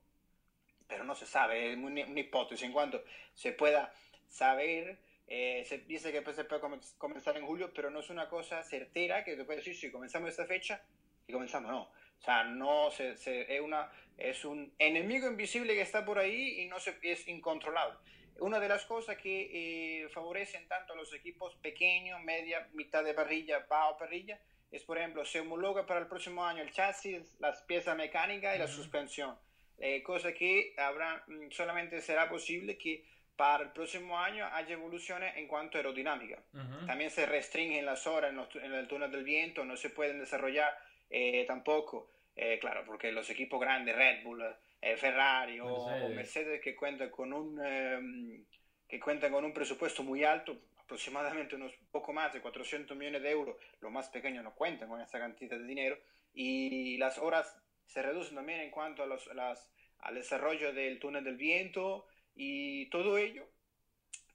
pero 0.86 1.04
no 1.04 1.14
se 1.14 1.26
sabe, 1.26 1.72
es 1.72 1.76
una, 1.78 2.04
una 2.04 2.20
hipótesis 2.20 2.64
en 2.66 2.72
cuanto 2.72 3.02
se 3.32 3.52
pueda 3.52 3.92
saber. 4.28 4.98
Eh, 5.26 5.64
se 5.66 5.78
dice 5.78 6.12
que 6.12 6.32
se 6.32 6.44
puede 6.44 6.60
comenzar 6.98 7.36
en 7.36 7.46
julio, 7.46 7.72
pero 7.74 7.90
no 7.90 8.00
es 8.00 8.10
una 8.10 8.28
cosa 8.28 8.62
certera 8.62 9.24
que 9.24 9.36
te 9.36 9.44
puede 9.44 9.58
decir 9.58 9.74
si 9.74 9.90
comenzamos 9.90 10.30
esta 10.30 10.46
fecha 10.46 10.82
y 11.26 11.32
comenzamos, 11.32 11.70
no. 11.70 11.82
O 11.82 12.22
sea, 12.24 12.44
no 12.44 12.90
se, 12.90 13.16
se, 13.16 13.54
es, 13.54 13.60
una, 13.60 13.90
es 14.16 14.44
un 14.44 14.72
enemigo 14.78 15.26
invisible 15.26 15.74
que 15.74 15.82
está 15.82 16.04
por 16.04 16.18
ahí 16.18 16.60
y 16.60 16.68
no 16.68 16.78
se, 16.78 16.98
es 17.02 17.26
incontrolable. 17.28 17.98
Una 18.40 18.58
de 18.60 18.68
las 18.68 18.84
cosas 18.84 19.16
que 19.16 20.02
eh, 20.04 20.08
favorecen 20.08 20.66
tanto 20.68 20.92
a 20.92 20.96
los 20.96 21.12
equipos 21.14 21.54
pequeños, 21.56 22.20
media, 22.22 22.68
mitad 22.72 23.04
de 23.04 23.14
parrilla, 23.14 23.66
bajo 23.68 23.96
parrilla, 23.98 24.40
es 24.70 24.82
por 24.82 24.98
ejemplo, 24.98 25.24
se 25.24 25.40
homologa 25.40 25.86
para 25.86 26.00
el 26.00 26.08
próximo 26.08 26.44
año 26.44 26.62
el 26.62 26.72
chasis, 26.72 27.36
las 27.38 27.62
piezas 27.62 27.96
mecánicas 27.96 28.56
y 28.56 28.58
la 28.58 28.64
uh 28.64 28.68
-huh. 28.68 28.70
suspensión 28.70 29.36
eh, 29.78 30.02
cosa 30.02 30.32
que 30.32 30.74
habrá, 30.78 31.24
mm, 31.26 31.50
solamente 31.50 32.00
será 32.00 32.28
posible 32.28 32.78
que 32.78 33.04
para 33.36 33.64
el 33.64 33.70
próximo 33.72 34.18
año 34.18 34.46
haya 34.52 34.74
evoluciones 34.74 35.36
en 35.36 35.48
cuanto 35.48 35.76
a 35.76 35.80
aerodinámica. 35.80 36.42
Uh 36.52 36.58
-huh. 36.58 36.86
También 36.86 37.10
se 37.10 37.26
restringen 37.26 37.84
las 37.84 38.06
horas 38.06 38.30
en, 38.30 38.36
los, 38.36 38.54
en, 38.56 38.72
el 38.72 38.86
túnel 38.86 39.10
del 39.10 39.24
viento, 39.24 39.64
no 39.64 39.76
se 39.76 39.90
pueden 39.90 40.20
desarrollar 40.20 40.76
eh, 41.10 41.44
tampoco, 41.46 42.10
eh, 42.36 42.58
claro, 42.60 42.84
porque 42.86 43.12
los 43.12 43.28
equipos 43.30 43.60
grandes, 43.60 43.94
Red 43.96 44.22
Bull, 44.22 44.42
eh, 44.80 44.96
Ferrari 44.96 45.60
o 45.60 45.86
Mercedes. 45.86 46.02
o 46.02 46.08
Mercedes, 46.14 46.60
que 46.60 46.76
cuentan 46.76 47.10
con 47.10 47.32
un 47.32 47.64
em, 47.64 48.44
que 48.86 49.00
cuentan 49.00 49.32
con 49.32 49.44
un 49.44 49.52
presupuesto 49.52 50.02
muy 50.02 50.22
alto, 50.24 50.56
aproximadamente 50.78 51.56
unos 51.56 51.72
poco 51.90 52.12
más 52.12 52.32
de 52.32 52.40
400 52.40 52.96
millones 52.96 53.22
de 53.22 53.30
euros, 53.30 53.56
los 53.80 53.90
más 53.90 54.08
pequeños 54.10 54.44
no 54.44 54.54
cuentan 54.54 54.88
con 54.88 55.00
esa 55.00 55.18
cantidad 55.18 55.56
de 55.56 55.64
dinero, 55.64 55.98
y 56.32 56.96
las 56.98 57.18
horas 57.18 57.56
se 57.86 58.02
reducen 58.02 58.36
también 58.36 58.60
en 58.60 58.70
cuanto 58.70 59.02
a 59.02 59.06
los, 59.06 59.26
las, 59.34 59.72
al 60.00 60.14
desarrollo 60.14 60.72
del 60.72 60.98
túnel 60.98 61.24
del 61.24 61.36
viento 61.36 62.06
y 62.34 62.86
todo 62.90 63.18
ello. 63.18 63.48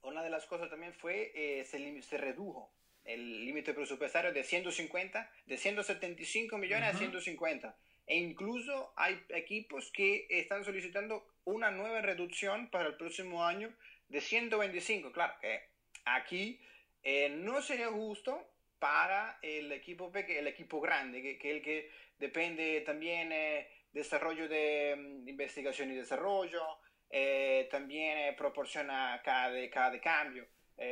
Una 0.02 0.22
de 0.22 0.30
las 0.30 0.46
cosas 0.46 0.70
también 0.70 0.94
fue, 0.94 1.32
eh, 1.34 1.64
se, 1.64 2.02
se, 2.02 2.16
redujo 2.16 2.72
el 3.04 3.44
límite 3.44 3.74
presupuestario 3.74 4.32
de 4.32 4.44
150, 4.44 5.30
de 5.46 5.56
175 5.58 6.56
millones 6.58 6.94
a 6.94 6.98
150. 6.98 7.76
E 8.06 8.16
incluso 8.16 8.92
hay 8.96 9.22
equipos 9.28 9.90
que 9.92 10.26
están 10.30 10.64
solicitando 10.64 11.26
una 11.44 11.70
nueva 11.70 12.00
reducción 12.00 12.70
para 12.70 12.88
el 12.88 12.96
próximo 12.96 13.44
año 13.44 13.74
de 14.08 14.20
125. 14.20 15.12
Claro 15.12 15.34
que 15.40 15.60
aquí 16.04 16.60
eh, 17.02 17.28
no 17.28 17.62
sería 17.62 17.88
justo 17.88 18.46
para 18.78 19.38
el 19.42 19.70
equipo 19.72 20.10
el 20.14 20.46
equipo 20.46 20.80
grande, 20.80 21.22
que, 21.22 21.38
que 21.38 21.50
el 21.50 21.62
que 21.62 21.90
depende 22.18 22.80
también 22.80 23.30
eh, 23.32 23.68
desarrollo 23.92 24.48
de 24.48 24.96
mm, 24.96 25.28
investigación 25.28 25.90
y 25.90 25.96
desarrollo, 25.96 26.62
eh, 27.10 27.68
también 27.70 28.18
eh, 28.18 28.34
proporciona 28.36 29.20
cada 29.24 29.50
de, 29.50 29.68
cada 29.68 29.90
de 29.90 30.00
cambio, 30.00 30.46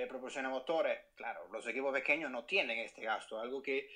proporciona 0.08 0.50
motores. 0.50 0.98
Claro, 1.14 1.48
los 1.50 1.66
equipos 1.66 1.94
pequeños 1.94 2.30
no 2.30 2.44
tienen 2.44 2.78
este 2.78 3.02
gasto, 3.02 3.40
algo 3.40 3.62
que 3.62 3.88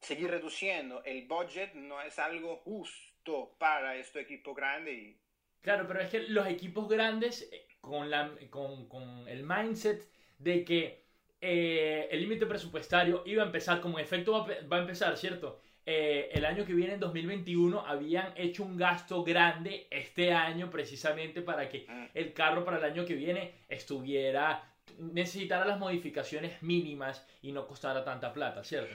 seguir 0.00 0.28
reduciendo 0.28 1.04
el 1.04 1.28
budget 1.28 1.74
no 1.74 2.02
es 2.02 2.18
algo 2.18 2.56
justo 2.56 3.54
para 3.58 3.94
este 3.94 4.20
equipo 4.20 4.52
grande. 4.52 4.92
Y... 4.92 5.18
Claro, 5.60 5.86
pero 5.86 6.00
es 6.00 6.10
que 6.10 6.20
los 6.20 6.48
equipos 6.48 6.88
grandes 6.88 7.48
con, 7.80 8.10
la, 8.10 8.32
con, 8.50 8.88
con 8.88 9.28
el 9.28 9.44
mindset 9.44 10.10
de 10.38 10.64
que 10.64 11.02
eh, 11.44 12.06
el 12.12 12.20
límite 12.20 12.46
presupuestario 12.46 13.24
iba 13.26 13.42
a 13.42 13.46
empezar, 13.46 13.80
como 13.80 13.98
efecto 13.98 14.46
va, 14.46 14.76
a 14.76 14.80
empezar, 14.80 15.16
¿cierto? 15.18 15.60
Eh, 15.84 16.30
el 16.32 16.44
año 16.44 16.64
que 16.64 16.74
viene, 16.74 16.94
en 16.94 17.00
2021, 17.00 17.84
habían 17.86 18.32
hecho 18.36 18.62
un 18.62 18.76
gasto 18.76 19.24
grande 19.24 19.88
este 19.90 20.32
año 20.32 20.70
precisamente 20.70 21.42
para 21.42 21.68
que 21.68 21.86
mm. 21.88 22.06
el 22.14 22.32
carro 22.32 22.64
para 22.64 22.78
el 22.78 22.84
año 22.84 23.04
que 23.04 23.14
viene 23.14 23.52
estuviera, 23.68 24.62
necesitara 24.98 25.64
las 25.64 25.78
modificaciones 25.78 26.62
mínimas 26.62 27.26
y 27.42 27.52
no 27.52 27.66
costara 27.66 28.04
tanta 28.04 28.32
plata, 28.32 28.62
¿cierto? 28.62 28.94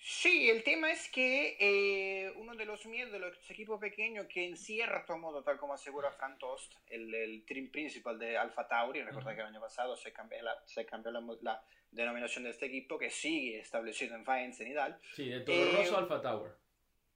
Sí, 0.00 0.48
el 0.48 0.62
tema 0.62 0.90
es 0.90 1.08
que 1.08 1.56
eh, 1.58 2.32
uno 2.36 2.54
de 2.54 2.64
los 2.64 2.86
miedos 2.86 3.12
de 3.12 3.18
los 3.18 3.50
equipos 3.50 3.80
pequeños, 3.80 4.26
que 4.26 4.46
en 4.46 4.56
cierto 4.56 5.18
modo, 5.18 5.42
tal 5.42 5.58
como 5.58 5.74
asegura 5.74 6.10
Frank 6.12 6.38
Tost, 6.38 6.74
el, 6.88 7.12
el 7.14 7.44
team 7.44 7.68
principal 7.70 8.18
de 8.18 8.38
Alfa 8.38 8.66
Tauri, 8.66 9.02
recuerda 9.02 9.34
que 9.34 9.40
el 9.40 9.48
año 9.48 9.60
pasado 9.60 9.96
se 9.96 10.12
cambió, 10.12 10.40
la, 10.42 10.56
se 10.66 10.86
cambió 10.86 11.10
la, 11.10 11.62
denominación 11.90 12.44
de 12.44 12.50
este 12.50 12.66
equipo, 12.66 12.98
que 12.98 13.10
sigue 13.10 13.58
establecido 13.60 14.14
en 14.14 14.24
Faenza 14.24 14.64
y 14.64 14.74
tal. 14.74 14.98
Sí, 15.14 15.28
de 15.28 15.40
todo 15.40 15.56
eh, 15.56 15.72
Rosso 15.76 15.98
Alfa 15.98 16.22
Tauri. 16.22 16.50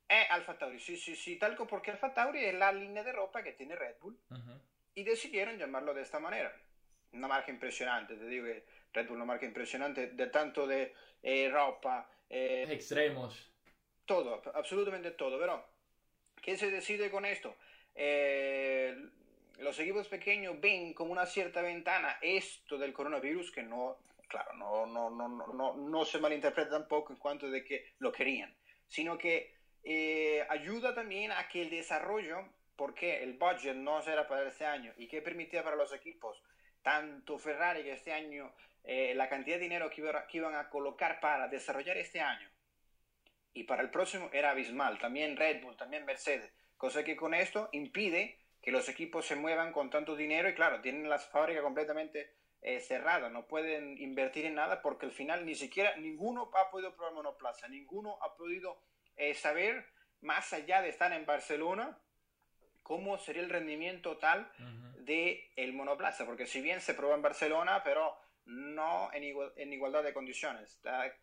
Eh, 0.09 0.27
Alfa 0.31 0.59
Tauri, 0.59 0.79
sí, 0.79 0.97
sí, 0.97 1.15
sí, 1.15 1.37
tal 1.39 1.57
como 1.57 1.71
porque 1.71 1.91
Alfa 1.91 2.13
Tauri 2.13 2.45
es 2.45 2.55
la 2.55 2.73
línea 2.73 3.03
de 3.03 3.13
ropa 3.13 3.43
que 3.43 3.53
tiene 3.53 3.77
Red 3.77 3.97
Bull 4.01 4.19
y 4.95 5.05
decidieron 5.05 5.57
llamarlo 5.57 5.95
de 5.95 6.03
esta 6.03 6.19
manera. 6.19 6.55
Una 7.13 7.29
marca 7.29 7.51
impresionante, 7.51 8.17
te 8.17 8.27
digo 8.27 8.47
que 8.47 8.65
Red 8.93 9.09
Bull 9.09 9.17
una 9.17 9.25
marca 9.25 9.47
impresionante 9.47 10.09
de 10.09 10.27
tanto 10.29 10.67
de 10.67 10.95
eh, 11.23 11.49
ropa 11.51 12.09
eh, 12.29 12.67
extremos. 12.71 13.53
Todo, 14.05 14.43
absolutamente 14.55 15.13
todo. 15.13 15.39
Pero, 15.39 15.65
¿qué 16.41 16.57
se 16.57 16.71
decide 16.71 17.11
con 17.11 17.25
esto? 17.25 17.57
Eh, 17.95 18.97
los 19.59 19.79
equipos 19.79 20.09
pequeños 20.09 20.61
ven 20.61 20.95
como 20.95 21.13
una 21.13 21.27
cierta 21.27 21.63
ventana 21.63 22.19
esto 22.23 22.79
del 22.79 22.93
coronavirus 22.93 23.53
que 23.53 23.63
no, 23.63 23.99
claro, 24.29 24.55
no, 24.55 24.87
no, 24.87 25.11
no, 25.11 25.29
no, 25.29 25.77
no 25.77 26.05
se 26.05 26.19
malinterpreta 26.19 26.71
tampoco 26.71 27.13
en 27.13 27.19
cuanto 27.19 27.51
de 27.51 27.63
que 27.63 27.93
lo 27.99 28.11
querían, 28.11 28.57
sino 28.89 29.19
que 29.19 29.55
eh, 29.85 30.45
ayuda 30.49 30.95
también 30.95 31.33
a 31.33 31.49
que 31.49 31.63
el 31.63 31.71
desarrollo, 31.71 32.49
porque 32.77 33.23
el 33.23 33.35
budget 33.35 33.77
no 33.77 34.01
será 34.03 34.27
para 34.27 34.49
este 34.49 34.65
año 34.65 34.93
y 34.97 35.07
que 35.07 35.23
permitía 35.23 35.63
para 35.63 35.77
los 35.77 35.93
equipos, 35.93 36.43
tanto 36.83 37.39
Ferrari 37.39 37.83
que 37.83 37.93
este 37.93 38.13
año 38.13 38.53
eh, 38.85 39.15
la 39.15 39.29
cantidad 39.29 39.57
de 39.57 39.63
dinero 39.63 39.91
que, 39.91 40.03
iban 40.33 40.55
a 40.55 40.69
colocar 40.69 41.21
para 41.21 41.49
desarrollar 41.49 41.97
este 41.97 42.21
año 42.21 42.51
y 43.55 43.65
para 43.65 43.83
el 43.83 43.91
próximo 43.91 44.31
era 44.33 44.51
abismal. 44.51 44.99
También 44.99 45.37
Red 45.37 45.63
Bull, 45.63 45.77
también 45.77 46.05
Mercedes. 46.05 46.53
Cosa 46.77 47.05
que 47.05 47.17
con 47.17 47.35
esto 47.35 47.69
impide 47.73 48.39
que 48.61 48.73
los 48.73 48.89
equipos 48.89 49.27
se 49.27 49.37
muevan 49.37 49.73
con 49.73 49.91
tanto 49.91 50.17
dinero 50.17 50.49
y 50.49 50.55
claro, 50.55 50.81
tienen 50.81 51.09
las 51.09 51.29
fábricas 51.29 51.63
completamente 51.63 52.35
eh, 52.61 52.79
cerradas, 52.79 53.33
no 53.33 53.47
pueden 53.47 53.99
invertir 53.99 54.47
en 54.47 54.55
nada 54.55 54.83
porque 54.83 55.07
al 55.07 55.13
final 55.13 55.45
ni 55.45 55.57
siquiera 55.57 55.97
ninguno 55.97 56.49
ha 56.55 56.71
podido 56.71 56.95
probar 56.95 57.13
monoplaza, 57.13 57.67
ninguno 57.67 58.19
ha 58.23 58.37
podido 58.37 58.81
eh, 59.17 59.35
saber, 59.35 59.85
más 60.21 60.53
allá 60.53 60.81
de 60.81 60.89
estar 60.89 61.13
en 61.13 61.27
Barcelona, 61.27 61.99
cómo 62.85 63.19
sería 63.19 63.43
el 63.43 63.51
rendimiento 63.51 64.11
total 64.11 64.53
de 64.99 65.51
el 65.57 65.73
monoplaza, 65.73 66.25
porque 66.25 66.47
si 66.47 66.61
bien 66.61 66.81
se 66.81 66.95
probó 66.95 67.15
en 67.15 67.23
Barcelona, 67.23 67.83
pero 67.83 68.17
no 68.47 69.11
en, 69.13 69.73
igualdad 69.73 70.03
de 70.03 70.13
condiciones. 70.13 70.81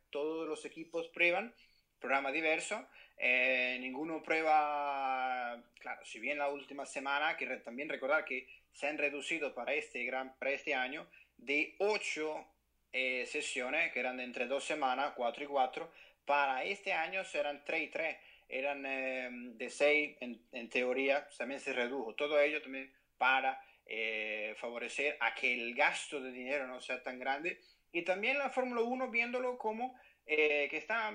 Todos 0.09 0.47
los 0.47 0.65
equipos 0.65 1.07
prueban, 1.09 1.53
programa 1.99 2.31
diverso, 2.31 2.87
eh, 3.17 3.77
ninguno 3.81 4.23
prueba, 4.23 5.61
claro, 5.79 6.05
si 6.05 6.19
bien 6.19 6.37
la 6.37 6.47
última 6.47 6.85
semana, 6.85 7.35
que 7.35 7.45
también 7.57 7.89
recordar 7.89 8.23
que 8.23 8.47
se 8.71 8.87
han 8.87 8.97
reducido 8.97 9.53
para 9.53 9.73
este, 9.73 10.05
gran, 10.05 10.35
para 10.37 10.51
este 10.51 10.73
año 10.73 11.05
de 11.37 11.75
8 11.79 12.45
eh, 12.93 13.25
sesiones, 13.25 13.91
que 13.91 13.99
eran 13.99 14.17
de 14.17 14.23
entre 14.23 14.47
dos 14.47 14.63
semanas, 14.63 15.13
4 15.15 15.43
y 15.43 15.47
4, 15.47 15.91
para 16.25 16.63
este 16.63 16.93
año 16.93 17.25
serán 17.25 17.63
3 17.65 17.83
y 17.83 17.87
3, 17.87 18.17
eran 18.47 18.85
eh, 18.85 19.29
de 19.31 19.69
6 19.69 20.17
en, 20.21 20.41
en, 20.53 20.69
teoría, 20.69 21.27
también 21.37 21.59
se 21.59 21.73
redujo, 21.73 22.15
todo 22.15 22.39
ello 22.39 22.61
también 22.61 22.91
para 23.17 23.61
eh, 23.91 24.53
favorecer 24.57 25.17
a 25.19 25.33
que 25.33 25.51
el 25.51 25.73
gasto 25.73 26.21
de 26.21 26.31
dinero 26.31 26.67
no 26.67 26.79
sea 26.79 27.01
tan 27.01 27.17
grande. 27.17 27.59
Y 27.91 28.03
también 28.03 28.37
la 28.37 28.51
Fórmula 28.51 28.81
1 28.81 29.09
viéndolo 29.09 29.57
como 29.57 29.99
eh, 30.27 30.67
que 30.69 30.77
está, 30.77 31.11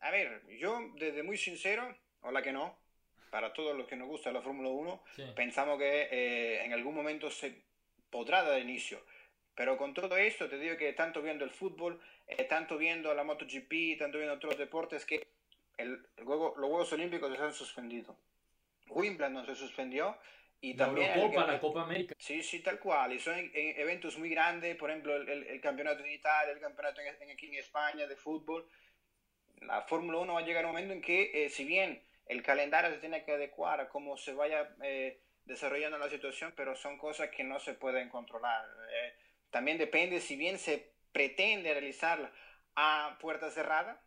a 0.00 0.10
ver, 0.12 0.42
yo 0.56 0.92
desde 0.94 1.24
muy 1.24 1.36
sincero, 1.36 1.96
hola 2.20 2.40
que 2.40 2.52
no, 2.52 2.78
para 3.32 3.52
todos 3.52 3.76
los 3.76 3.88
que 3.88 3.96
nos 3.96 4.06
gusta 4.06 4.30
la 4.30 4.40
Fórmula 4.40 4.68
1, 4.68 5.02
pensamos 5.34 5.78
que 5.78 6.08
eh, 6.12 6.64
en 6.64 6.72
algún 6.72 6.94
momento 6.94 7.28
se 7.28 7.64
podrá 8.08 8.44
dar 8.44 8.60
inicio. 8.60 9.04
Pero 9.56 9.76
con 9.76 9.92
todo 9.92 10.16
esto, 10.16 10.48
te 10.48 10.60
digo 10.60 10.76
que 10.76 10.92
tanto 10.92 11.22
viendo 11.22 11.44
el 11.44 11.50
fútbol, 11.50 12.00
tanto 12.48 12.78
viendo 12.78 13.12
la 13.14 13.24
MotoGP, 13.24 13.98
tanto 13.98 14.18
viendo 14.18 14.34
otros 14.34 14.56
deportes, 14.56 15.04
que 15.04 15.26
el, 15.76 16.06
los 16.18 16.54
Juegos 16.54 16.92
Olímpicos 16.92 17.36
se 17.36 17.42
han 17.42 17.52
suspendido. 17.52 18.16
Wimbledon 18.88 19.44
se 19.44 19.56
suspendió, 19.56 20.16
y 20.64 20.74
también 20.74 21.08
la 21.08 21.16
Eurocopa, 21.16 21.46
la 21.46 21.60
Copa 21.60 21.82
América. 21.82 22.14
Sí, 22.16 22.40
sí, 22.40 22.60
tal 22.60 22.78
cual. 22.78 23.12
Y 23.12 23.18
son 23.18 23.34
eventos 23.52 24.16
muy 24.16 24.30
grandes, 24.30 24.76
por 24.76 24.90
ejemplo, 24.90 25.16
el, 25.16 25.28
el, 25.28 25.60
campeonato 25.60 26.04
en 26.04 26.12
Italia, 26.12 26.52
el 26.52 26.60
campeonato 26.60 27.00
en, 27.00 27.30
aquí 27.30 27.46
en 27.46 27.54
España 27.54 28.06
de 28.06 28.14
fútbol. 28.14 28.68
La 29.62 29.82
Fórmula 29.82 30.18
1 30.18 30.32
va 30.32 30.38
a 30.38 30.44
llegar 30.44 30.64
a 30.64 30.68
un 30.68 30.74
momento 30.74 30.94
en 30.94 31.02
que, 31.02 31.46
eh, 31.46 31.50
si 31.50 31.64
bien 31.64 32.00
el 32.26 32.44
calendario 32.44 32.92
se 32.92 32.98
tiene 32.98 33.24
que 33.24 33.32
adecuar 33.32 33.80
a 33.80 33.88
cómo 33.88 34.16
se 34.16 34.34
vaya 34.34 34.72
eh, 34.84 35.20
desarrollando 35.46 35.98
la 35.98 36.08
situación, 36.08 36.54
pero 36.56 36.76
son 36.76 36.96
cosas 36.96 37.30
que 37.30 37.42
no 37.42 37.58
se 37.58 37.74
pueden 37.74 38.08
controlar. 38.08 38.64
Eh, 38.88 39.14
también 39.50 39.78
depende 39.78 40.20
si 40.20 40.36
bien 40.36 40.58
se 40.58 40.92
pretende 41.10 41.72
realizarla 41.72 42.30
a 42.76 43.18
puerta 43.20 43.50
cerrada, 43.50 44.00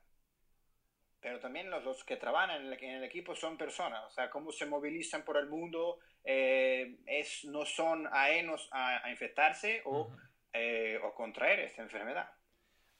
pero 1.25 1.39
también 1.39 1.71
los, 1.71 1.83
los 1.83 2.03
que 2.03 2.17
trabajan 2.17 2.51
en 2.51 2.67
el, 2.67 2.83
en 2.83 2.91
el, 2.97 3.03
equipo 3.03 3.35
son 3.35 3.57
personas, 3.57 4.05
o 4.05 4.11
sea, 4.11 4.29
cómo 4.29 4.51
se 4.51 4.67
movilizan 4.67 5.25
por 5.25 5.37
el 5.37 5.47
mundo, 5.47 5.97
eh, 6.23 6.99
es, 7.07 7.45
no 7.45 7.65
son 7.65 8.07
aenos 8.11 8.69
a, 8.71 9.09
infectarse 9.09 9.81
o, 9.85 10.15
eh, 10.53 10.99
o, 11.03 11.15
contraer 11.15 11.61
esta 11.61 11.81
enfermedad. 11.81 12.29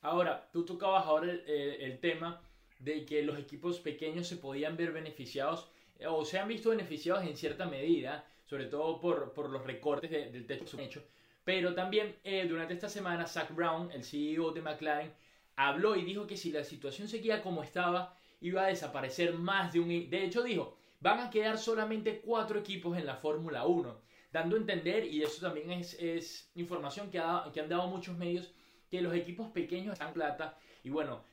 Ahora, 0.00 0.48
tú 0.52 0.64
tocabas 0.64 1.06
ahora 1.06 1.30
el, 1.30 1.48
el, 1.48 2.00
tema 2.00 2.42
de 2.80 3.06
que 3.06 3.22
los 3.22 3.38
equipos 3.38 3.78
pequeños 3.78 4.26
se 4.26 4.38
podían 4.38 4.76
ver 4.76 4.90
beneficiados 4.90 5.70
eh, 6.00 6.08
o 6.08 6.24
se 6.24 6.40
han 6.40 6.48
visto 6.48 6.70
beneficiados 6.70 7.24
en 7.24 7.36
cierta 7.36 7.66
medida, 7.66 8.26
sobre 8.44 8.64
todo 8.64 9.00
por, 9.00 9.34
por 9.34 9.50
los 9.50 9.64
recortes 9.64 10.10
del 10.10 10.48
techo 10.48 10.80
hecho. 10.80 11.04
Pero 11.44 11.76
también 11.76 12.16
durante 12.48 12.74
esta 12.74 12.88
semana, 12.88 13.28
Zach 13.28 13.54
Brown, 13.54 13.92
el 13.92 14.02
CEO 14.02 14.50
de 14.50 14.62
McLaren, 14.62 15.14
habló 15.56 15.96
y 15.96 16.04
dijo 16.04 16.26
que 16.26 16.36
si 16.36 16.52
la 16.52 16.62
situación 16.62 17.08
seguía 17.08 17.42
como 17.42 17.62
estaba, 17.62 18.16
iba 18.40 18.64
a 18.64 18.68
desaparecer 18.68 19.34
más 19.34 19.72
de 19.72 19.80
un... 19.80 19.88
De 19.88 20.24
hecho, 20.24 20.42
dijo, 20.42 20.76
van 21.00 21.20
a 21.20 21.30
quedar 21.30 21.58
solamente 21.58 22.20
cuatro 22.20 22.58
equipos 22.58 22.96
en 22.96 23.06
la 23.06 23.16
Fórmula 23.16 23.66
1, 23.66 24.00
dando 24.32 24.56
a 24.56 24.58
entender, 24.58 25.04
y 25.06 25.22
eso 25.22 25.40
también 25.40 25.70
es, 25.70 26.50
información 26.54 27.10
que, 27.10 27.20
que, 27.52 27.60
han 27.60 27.68
dado 27.68 27.88
muchos 27.88 28.16
medios, 28.16 28.52
que 28.90 29.00
los 29.00 29.14
equipos 29.14 29.50
pequeños 29.50 29.94
están 29.94 30.12
plata. 30.12 30.58
Y 30.84 30.90
bueno, 30.90 31.24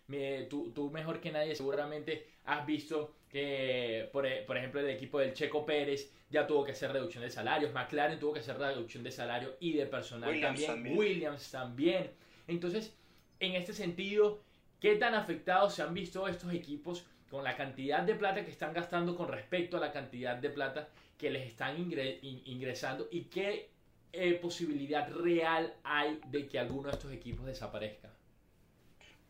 tú, 0.49 0.89
mejor 0.91 1.19
que 1.19 1.31
nadie 1.31 1.55
seguramente 1.55 2.27
has 2.45 2.65
visto 2.65 3.13
que, 3.29 4.09
por, 4.11 4.25
ejemplo, 4.25 4.79
el 4.79 4.89
equipo 4.89 5.19
del 5.19 5.33
Checo 5.33 5.65
Pérez 5.65 6.11
ya 6.29 6.47
tuvo 6.47 6.63
que 6.63 6.71
hacer 6.71 6.91
reducción 6.91 7.23
de 7.23 7.29
salarios, 7.29 7.73
McLaren 7.73 8.19
tuvo 8.19 8.33
que 8.33 8.39
hacer 8.39 8.57
reducción 8.57 9.03
de 9.03 9.11
salario 9.11 9.55
y 9.59 9.73
de 9.73 9.85
personal 9.85 10.39
también, 10.39 10.97
Williams 10.97 11.51
también. 11.51 12.11
Entonces, 12.47 12.95
en 13.39 13.55
este 13.55 13.73
sentido, 13.73 14.41
¿qué 14.79 14.95
tan 14.95 15.15
afectados 15.15 15.75
se 15.75 15.81
han 15.81 15.93
visto 15.93 16.27
estos 16.27 16.53
equipos 16.53 17.05
con 17.29 17.43
la 17.43 17.55
cantidad 17.55 18.03
de 18.03 18.15
plata 18.15 18.45
que 18.45 18.51
están 18.51 18.73
gastando 18.73 19.15
con 19.15 19.27
respecto 19.27 19.77
a 19.77 19.79
la 19.79 19.91
cantidad 19.91 20.35
de 20.35 20.49
plata 20.49 20.89
que 21.17 21.29
les 21.31 21.47
están 21.47 21.75
ingresando 21.79 23.07
y 23.11 23.23
qué 23.23 23.69
eh, 24.11 24.33
posibilidad 24.35 25.11
real 25.11 25.73
hay 25.83 26.21
de 26.27 26.47
que 26.47 26.59
alguno 26.59 26.89
de 26.89 26.93
estos 26.93 27.11
equipos 27.11 27.45
desaparezca? 27.47 28.09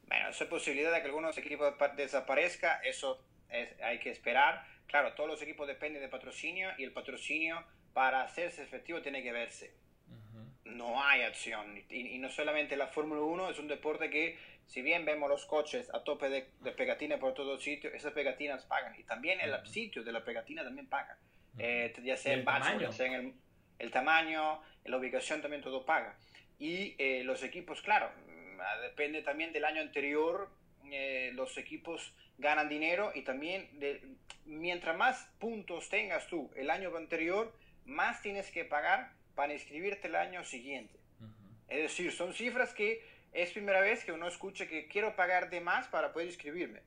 Bueno, 0.08 0.30
esa 0.30 0.50
posibilidad 0.50 0.94
de 0.94 1.00
que 1.00 1.08
algunos 1.08 1.38
equipos 1.38 1.74
desaparezca, 1.96 2.82
eso 2.84 3.24
es, 3.50 3.70
hay 3.82 4.00
que 4.00 4.10
esperar. 4.10 4.66
Claro, 4.88 5.14
todos 5.14 5.30
los 5.30 5.42
equipos 5.42 5.66
dependen 5.68 6.02
de 6.02 6.10
patrocinio 6.10 6.72
y 6.78 6.84
el 6.84 6.92
patrocinio 6.92 7.64
para 7.94 8.24
hacerse 8.24 8.64
efectivo 8.64 9.02
tiene 9.02 9.24
que 9.24 9.32
verse. 9.32 9.74
No 10.66 11.04
hay 11.04 11.24
acción. 11.24 11.84
Y, 11.90 12.18
no 12.20 12.30
solamente 12.30 12.78
la 12.78 12.88
Fórmula 12.88 13.22
1 13.22 13.50
es 13.50 13.60
un 13.60 13.68
deporte 13.68 14.10
que, 14.10 14.38
si 14.66 14.82
bien 14.82 15.06
vemos 15.06 15.30
los 15.30 15.46
coches 15.46 15.90
a 15.94 16.04
tope 16.04 16.30
de, 16.30 16.50
de 16.62 16.72
pegatinas 16.72 17.20
por 17.20 17.34
todos 17.34 17.62
sitios, 17.62 17.94
esas 17.94 18.14
pegatinas 18.14 18.66
pagan. 18.66 18.98
Y 18.98 19.04
también 19.04 19.40
el 19.42 19.54
sitio 19.68 20.04
de 20.04 20.12
la 20.12 20.24
pegatina 20.24 20.64
también 20.64 20.88
paga. 20.88 21.18
Eh, 21.58 21.94
ya 22.04 22.18
sea 22.18 22.34
en 22.34 22.46
base, 22.46 22.80
ya 22.80 22.92
sea 22.92 23.08
en 23.08 23.14
el, 23.14 23.34
el, 23.80 23.92
tamaño, 23.92 24.62
la 24.86 24.98
ubicación 24.98 25.42
también 25.42 25.62
todo 25.62 25.86
paga. 25.86 26.18
Y 26.58 26.96
eh, 26.98 27.24
los 27.24 27.44
equipos, 27.44 27.82
claro, 27.82 28.12
mm, 28.28 28.82
depende 28.82 29.22
también 29.22 29.54
del 29.54 29.66
año 29.66 29.82
anterior, 29.82 30.50
eh, 30.92 31.32
los 31.34 31.58
equipos 31.58 32.14
ganan 32.38 32.70
dinero 32.70 33.12
y 33.14 33.22
también 33.22 33.70
de, 33.80 34.02
mientras 34.46 34.98
más 34.98 35.30
puntos 35.40 35.90
tengas 35.90 36.28
tú 36.28 36.52
el 36.56 36.70
año 36.70 36.96
anterior, 36.96 37.54
más 37.86 38.22
tienes 38.22 38.50
que 38.52 38.66
pagar 38.66 39.12
para 39.36 39.54
inscribirte 39.54 40.08
el 40.08 40.16
año 40.16 40.44
siguiente. 40.44 41.00
Es 41.68 41.82
decir, 41.84 42.12
son 42.12 42.34
cifras 42.34 42.74
que 42.74 43.04
es 43.32 43.52
primera 43.52 43.82
vez 43.82 44.04
que 44.04 44.12
uno 44.12 44.28
escucha 44.28 44.68
que 44.68 44.88
quiero 44.88 45.16
pagar 45.16 45.50
de 45.50 45.62
más 45.62 45.88
para 45.88 46.14
poder 46.14 46.28
inscribirme. 46.28 46.82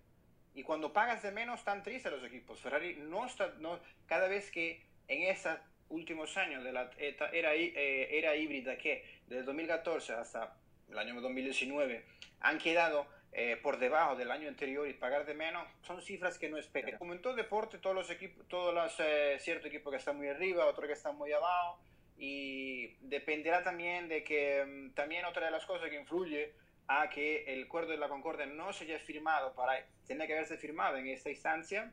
Y 0.54 0.62
cuando 0.62 0.92
pagas 0.92 1.22
de 1.22 1.32
menos, 1.32 1.60
están 1.60 1.82
tristes 1.82 2.10
los 2.10 2.24
equipos. 2.24 2.60
Ferrari 2.60 2.96
no 2.96 3.26
está, 3.26 3.52
no, 3.58 3.78
cada 4.06 4.28
vez 4.28 4.50
que 4.50 4.82
en 5.08 5.22
estos 5.24 5.58
últimos 5.88 6.36
años 6.36 6.64
de 6.64 6.72
la 6.72 6.90
era, 6.98 7.54
eh, 7.54 8.08
era 8.10 8.34
híbrida 8.36 8.76
que 8.78 9.04
desde 9.26 9.42
2014 9.42 10.14
hasta 10.14 10.56
el 10.88 10.98
año 10.98 11.20
2019 11.20 12.04
han 12.40 12.58
quedado 12.58 13.06
eh, 13.32 13.58
por 13.62 13.78
debajo 13.78 14.16
del 14.16 14.30
año 14.30 14.48
anterior 14.48 14.88
y 14.88 14.94
pagar 14.94 15.26
de 15.26 15.34
menos, 15.34 15.68
son 15.82 16.00
cifras 16.00 16.38
que 16.38 16.48
no 16.48 16.56
esperan. 16.56 16.96
Como 16.96 17.12
en 17.12 17.20
todo 17.20 17.34
deporte, 17.34 17.76
todos 17.76 17.94
los 17.94 18.08
equipos, 18.08 18.48
todos 18.48 18.72
los 18.72 18.94
eh, 18.98 19.36
ciertos 19.40 19.66
equipos 19.66 19.90
que 19.90 19.98
están 19.98 20.16
muy 20.16 20.28
arriba, 20.28 20.64
otros 20.64 20.86
que 20.86 20.94
están 20.94 21.16
muy 21.16 21.32
abajo, 21.32 21.78
y 22.18 22.96
dependerá 23.00 23.62
también 23.62 24.08
de 24.08 24.24
que 24.24 24.64
mm, 24.64 24.94
también 24.94 25.24
otra 25.24 25.46
de 25.46 25.52
las 25.52 25.66
cosas 25.66 25.90
que 25.90 26.00
influye 26.00 26.52
a 26.88 27.10
que 27.10 27.44
el 27.52 27.64
acuerdo 27.64 27.90
de 27.90 27.98
la 27.98 28.08
Concordia 28.08 28.46
no 28.46 28.72
se 28.72 28.84
haya 28.84 28.98
firmado 28.98 29.54
para 29.54 29.86
tiene 30.06 30.26
que 30.26 30.34
haberse 30.34 30.56
firmado 30.56 30.96
en 30.96 31.08
esta 31.08 31.30
instancia. 31.30 31.92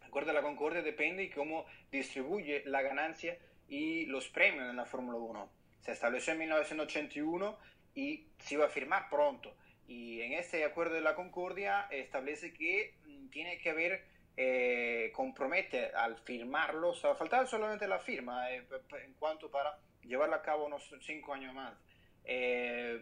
El 0.00 0.04
acuerdo 0.06 0.28
de 0.28 0.34
la 0.34 0.42
Concordia 0.42 0.82
depende 0.82 1.24
de 1.24 1.30
cómo 1.30 1.66
distribuye 1.90 2.62
la 2.66 2.82
ganancia 2.82 3.36
y 3.68 4.06
los 4.06 4.28
premios 4.28 4.68
en 4.68 4.76
la 4.76 4.84
Fórmula 4.84 5.18
1. 5.18 5.50
Se 5.80 5.92
estableció 5.92 6.34
en 6.34 6.40
1981 6.40 7.58
y 7.94 8.28
se 8.38 8.54
iba 8.54 8.66
a 8.66 8.68
firmar 8.68 9.08
pronto. 9.10 9.54
Y 9.86 10.20
en 10.20 10.32
este 10.34 10.64
acuerdo 10.64 10.94
de 10.94 11.00
la 11.00 11.14
Concordia 11.14 11.88
establece 11.90 12.52
que 12.52 12.94
mm, 13.04 13.28
tiene 13.28 13.58
que 13.58 13.70
haber, 13.70 14.04
eh, 14.36 15.12
compromete 15.14 15.92
al 15.94 16.16
firmarlo, 16.18 16.90
o 16.90 16.94
sea, 16.94 17.14
solamente 17.46 17.86
la 17.86 17.98
firma 17.98 18.50
eh, 18.50 18.64
en 19.04 19.14
cuanto 19.14 19.50
para 19.50 19.78
llevarlo 20.02 20.34
a 20.34 20.42
cabo 20.42 20.66
unos 20.66 20.90
cinco 21.00 21.34
años 21.34 21.54
más. 21.54 21.74
Eh, 22.24 22.98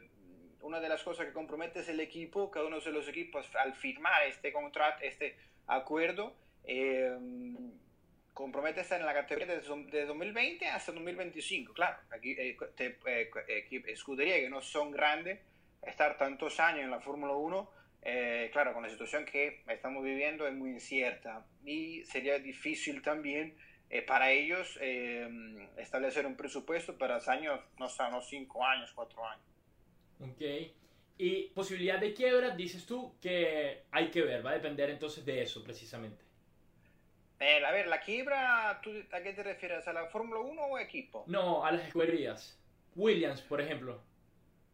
una 0.63 0.81
de 0.81 0.89
las 0.89 1.03
cosas 1.03 1.27
que 1.27 1.33
compromete 1.33 1.81
es 1.81 1.89
el 1.89 2.01
equipo, 2.01 2.51
cada 2.51 2.67
uno 2.67 2.81
de 2.81 2.93
los 2.93 3.09
equipos 3.09 3.49
al 3.57 3.75
firmar 3.75 4.27
este 4.27 4.53
contrato, 4.53 5.03
este 5.03 5.37
acuerdo, 5.67 6.35
compromete 8.35 8.81
estar 8.81 9.01
en 9.01 9.07
la 9.07 9.15
categoría 9.15 9.47
de, 9.55 10.07
2020 10.07 10.66
hasta 10.66 10.93
2025. 10.93 11.73
Claro, 11.73 11.97
aquí 12.11 12.35
te, 12.35 12.99
escudería 13.93 14.37
que 14.37 14.51
no 14.51 14.61
son 14.61 14.90
grandes 14.90 15.40
estar 15.83 16.19
tantos 16.19 16.61
años 16.61 16.85
en 16.85 16.90
la 16.90 17.01
Fórmula 17.01 17.35
1, 17.35 17.71
eh, 18.03 18.49
claro, 18.53 18.73
con 18.73 18.83
la 18.83 18.89
situación 18.89 19.25
que 19.25 19.63
estamos 19.69 20.03
viviendo 20.03 20.47
es 20.47 20.55
muy 20.55 20.71
incierta 20.71 21.45
y 21.65 22.03
sería 22.05 22.39
difícil 22.39 23.03
también 23.03 23.57
eh, 23.91 24.03
para 24.03 24.31
ellos 24.31 24.79
eh, 24.81 25.29
establecer 25.77 26.25
un 26.25 26.37
presupuesto 26.37 26.97
para 26.97 27.17
los 27.17 27.29
años, 27.29 27.61
no 27.79 27.89
sé, 27.89 28.03
unos 28.05 28.29
5 28.29 28.65
años, 28.65 28.93
4 28.95 29.27
años. 29.27 29.45
Ok. 30.21 30.43
Y 31.19 31.49
posibilidad 31.49 31.99
de 31.99 32.15
quiebra, 32.15 32.51
dices 32.51 32.87
tú 32.87 33.19
que 33.21 33.83
hay 33.91 34.11
que 34.11 34.23
ver, 34.23 34.45
va 34.45 34.51
a 34.51 34.55
depender 34.55 34.89
entonces 34.89 35.25
de 35.27 35.43
eso 35.43 35.63
precisamente. 35.63 36.25
a 37.39 37.71
ver, 37.73 37.87
la 37.89 38.01
quiebra, 38.01 38.71
¿a 38.71 38.81
qué 38.81 39.33
te 39.35 39.43
refieres? 39.43 39.87
¿A 39.87 39.93
la 39.93 40.07
Fórmula 40.07 40.41
1 40.41 40.63
o 40.63 40.79
equipo? 40.79 41.25
No, 41.27 41.67
a 41.67 41.73
las 41.73 41.87
escuderías. 41.87 42.59
Williams, 42.97 43.43
por 43.43 43.61
ejemplo. 43.61 44.01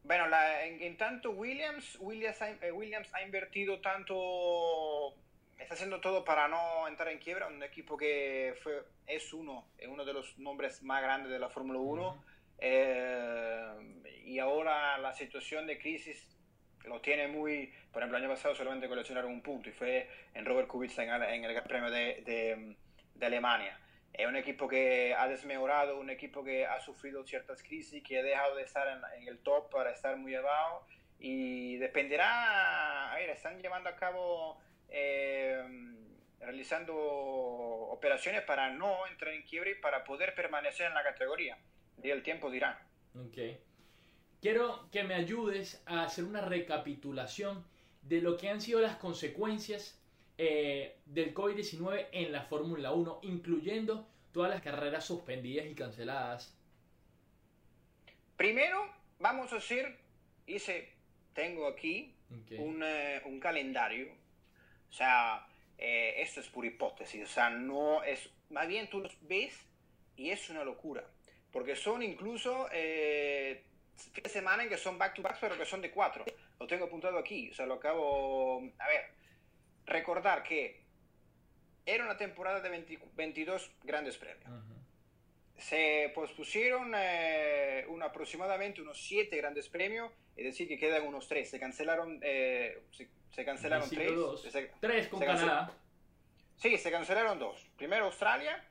Bueno, 0.07 0.29
la, 0.29 0.65
en, 0.65 0.97
tanto 0.97 1.33
Williams, 1.33 1.99
Williams 1.99 2.41
ha, 2.41 2.51
eh, 2.51 2.71
Williams 2.71 3.13
ha 3.13 3.23
invertido 3.23 3.81
tanto, 3.81 5.15
está 5.59 5.75
haciendo 5.75 6.01
todo 6.01 6.25
para 6.25 6.47
no 6.47 6.87
entrar 6.87 7.09
en 7.09 7.19
quiebra, 7.19 7.49
un 7.49 7.61
equipo 7.65 7.97
que 7.97 8.55
fue, 8.63 8.85
es 9.09 9.33
uno, 9.33 9.67
es 9.77 9.89
uno 9.89 10.05
de 10.05 10.13
los 10.13 10.39
nombres 10.39 10.81
más 10.85 11.03
grandes 11.03 11.33
de 11.33 11.41
la 11.41 11.49
Fórmula 11.49 11.81
1, 11.81 12.25
eh, 12.59 13.69
y 14.25 14.39
ahora 14.39 14.97
la 14.99 15.13
situación 15.13 15.67
de 15.67 15.77
crisis 15.77 16.39
lo 16.85 17.01
tiene 17.01 17.27
muy, 17.27 17.73
por 17.91 18.01
ejemplo, 18.01 18.19
el 18.19 18.25
año 18.27 18.33
pasado 18.33 18.55
solamente 18.55 18.87
coleccionaron 18.87 19.33
un 19.33 19.43
punto 19.43 19.71
y 19.71 19.73
fue 19.73 20.09
en 20.35 20.45
Robert 20.45 20.69
Kubica 20.69 21.03
en, 21.03 21.21
en 21.21 21.45
el 21.45 21.53
Gran 21.53 21.65
Premio 21.65 21.91
de, 21.91 22.23
de, 22.25 22.77
de 23.13 23.27
Alemania. 23.27 23.77
Es 24.13 24.27
un 24.27 24.37
equipo 24.37 24.67
que 24.67 25.15
ha 25.15 25.29
desmejorado, 25.29 25.99
un 25.99 26.11
equipo 26.11 26.43
que 26.43 26.65
ha 26.67 26.81
sufrido 26.81 27.25
ciertas 27.27 27.63
crisis, 27.63 28.03
que 28.03 28.19
ha 28.19 28.23
dejado 28.23 28.57
de 28.57 28.63
estar 28.63 28.87
en, 28.89 29.29
el 29.29 29.39
top 29.39 29.71
para 29.71 29.91
estar 29.91 30.17
muy 30.17 30.35
abajo 30.35 30.87
y 31.19 31.77
dependerá, 31.77 33.13
a 33.13 33.17
ver, 33.17 33.31
están 33.31 33.61
llevando 33.61 33.91
a 33.91 33.97
cabo, 33.97 34.59
eh, 34.89 35.63
realizando 36.41 36.95
operaciones 36.97 38.43
para 38.43 38.71
no 38.71 39.07
entrar 39.07 39.35
en 39.35 39.43
quiebre 39.43 39.73
y 39.73 39.75
para 39.77 40.05
poder 40.05 40.35
permanecer 40.35 40.87
en 40.87 40.95
la 40.95 41.03
categoría. 41.03 41.59
Y 42.03 42.11
el 42.11 42.23
tiempo 42.23 42.51
dirá. 42.51 42.87
Ok. 43.15 43.39
Quiero 44.41 44.89
que 44.91 45.03
me 45.03 45.15
ayudes 45.15 45.83
a 45.87 46.05
hacer 46.05 46.25
una 46.25 46.41
recapitulación 46.41 47.65
de 48.03 48.21
lo 48.21 48.37
que 48.37 48.49
han 48.49 48.61
sido 48.61 48.81
las 48.81 48.97
consecuencias 48.97 50.01
eh, 50.39 50.99
del 51.07 51.35
COVID-19 51.35 52.09
en 52.13 52.33
la 52.33 52.43
Fórmula 52.43 52.93
1, 52.93 53.21
incluyendo 53.23 54.07
todas 54.33 54.51
las 54.51 54.63
carreras 54.63 55.05
suspendidas 55.05 55.67
y 55.67 55.75
canceladas? 55.75 56.57
Primero, 58.37 58.87
vamos 59.19 59.53
a 59.53 59.57
hacer, 59.57 59.97
hice, 60.47 60.93
tengo 61.33 61.67
aquí 61.67 62.15
un, 62.59 62.83
eh, 62.85 63.23
un, 63.25 63.41
calendario, 63.41 64.09
o 64.91 64.93
sea, 64.93 65.47
eh, 65.79 66.15
esto 66.19 66.41
es 66.41 66.49
pura 66.49 66.69
hipótesis, 66.69 67.25
o 67.25 67.33
sea, 67.33 67.51
no 67.51 68.03
es, 68.03 68.29
más 68.51 68.69
bien 68.69 68.91
tú 68.91 69.01
los 69.01 69.17
ves 69.23 69.59
y 70.17 70.31
es 70.31 70.51
una 70.51 70.65
locura, 70.65 71.05
porque 71.51 71.77
son 71.77 72.03
incluso 72.03 72.69
eh, 72.73 73.65
fines 73.95 74.25
de 74.25 74.29
semana 74.29 74.65
en 74.65 74.69
que 74.69 74.77
son 74.77 74.99
back 74.99 75.15
to 75.15 75.23
back, 75.23 75.39
pero 75.41 75.57
que 75.57 75.65
son 75.65 75.81
de 75.81 75.91
cuatro, 75.91 76.25
lo 76.61 76.67
tengo 76.67 76.87
apuntado 76.87 77.19
aquí, 77.19 77.51
o 77.51 77.55
sea, 77.55 77.65
lo 77.65 77.75
acabo, 77.75 78.59
a 78.79 78.89
ver, 78.89 79.13
recordar 79.87 80.43
que 80.43 80.83
era 81.87 82.05
una 82.05 82.17
temporada 82.17 82.61
de 82.61 83.01
22 83.15 83.71
grandes 83.85 84.17
premios. 84.17 84.51
Se 85.57 86.13
pospusieron 86.15 86.93
eh, 86.95 87.87
un, 87.89 88.03
aproximadamente 88.03 88.83
unos 88.83 89.01
7 89.07 89.35
grandes 89.37 89.69
premios, 89.69 90.13
es 90.37 90.45
decir, 90.45 90.69
que 90.69 90.79
quedan 90.79 91.07
unos 91.07 91.29
3. 91.29 91.49
Se 91.49 91.59
cancelaron, 91.59 92.21
eh, 92.23 92.83
se, 93.31 93.45
cancelaron 93.45 93.89
3. 93.89 94.13
3 94.81 95.09
con 95.09 95.21
Canadá. 95.21 95.73
Sí, 96.57 96.77
se 96.77 96.91
cancelaron 96.91 97.39
2. 97.39 97.67
Primero 97.77 98.07
Australia 98.07 98.63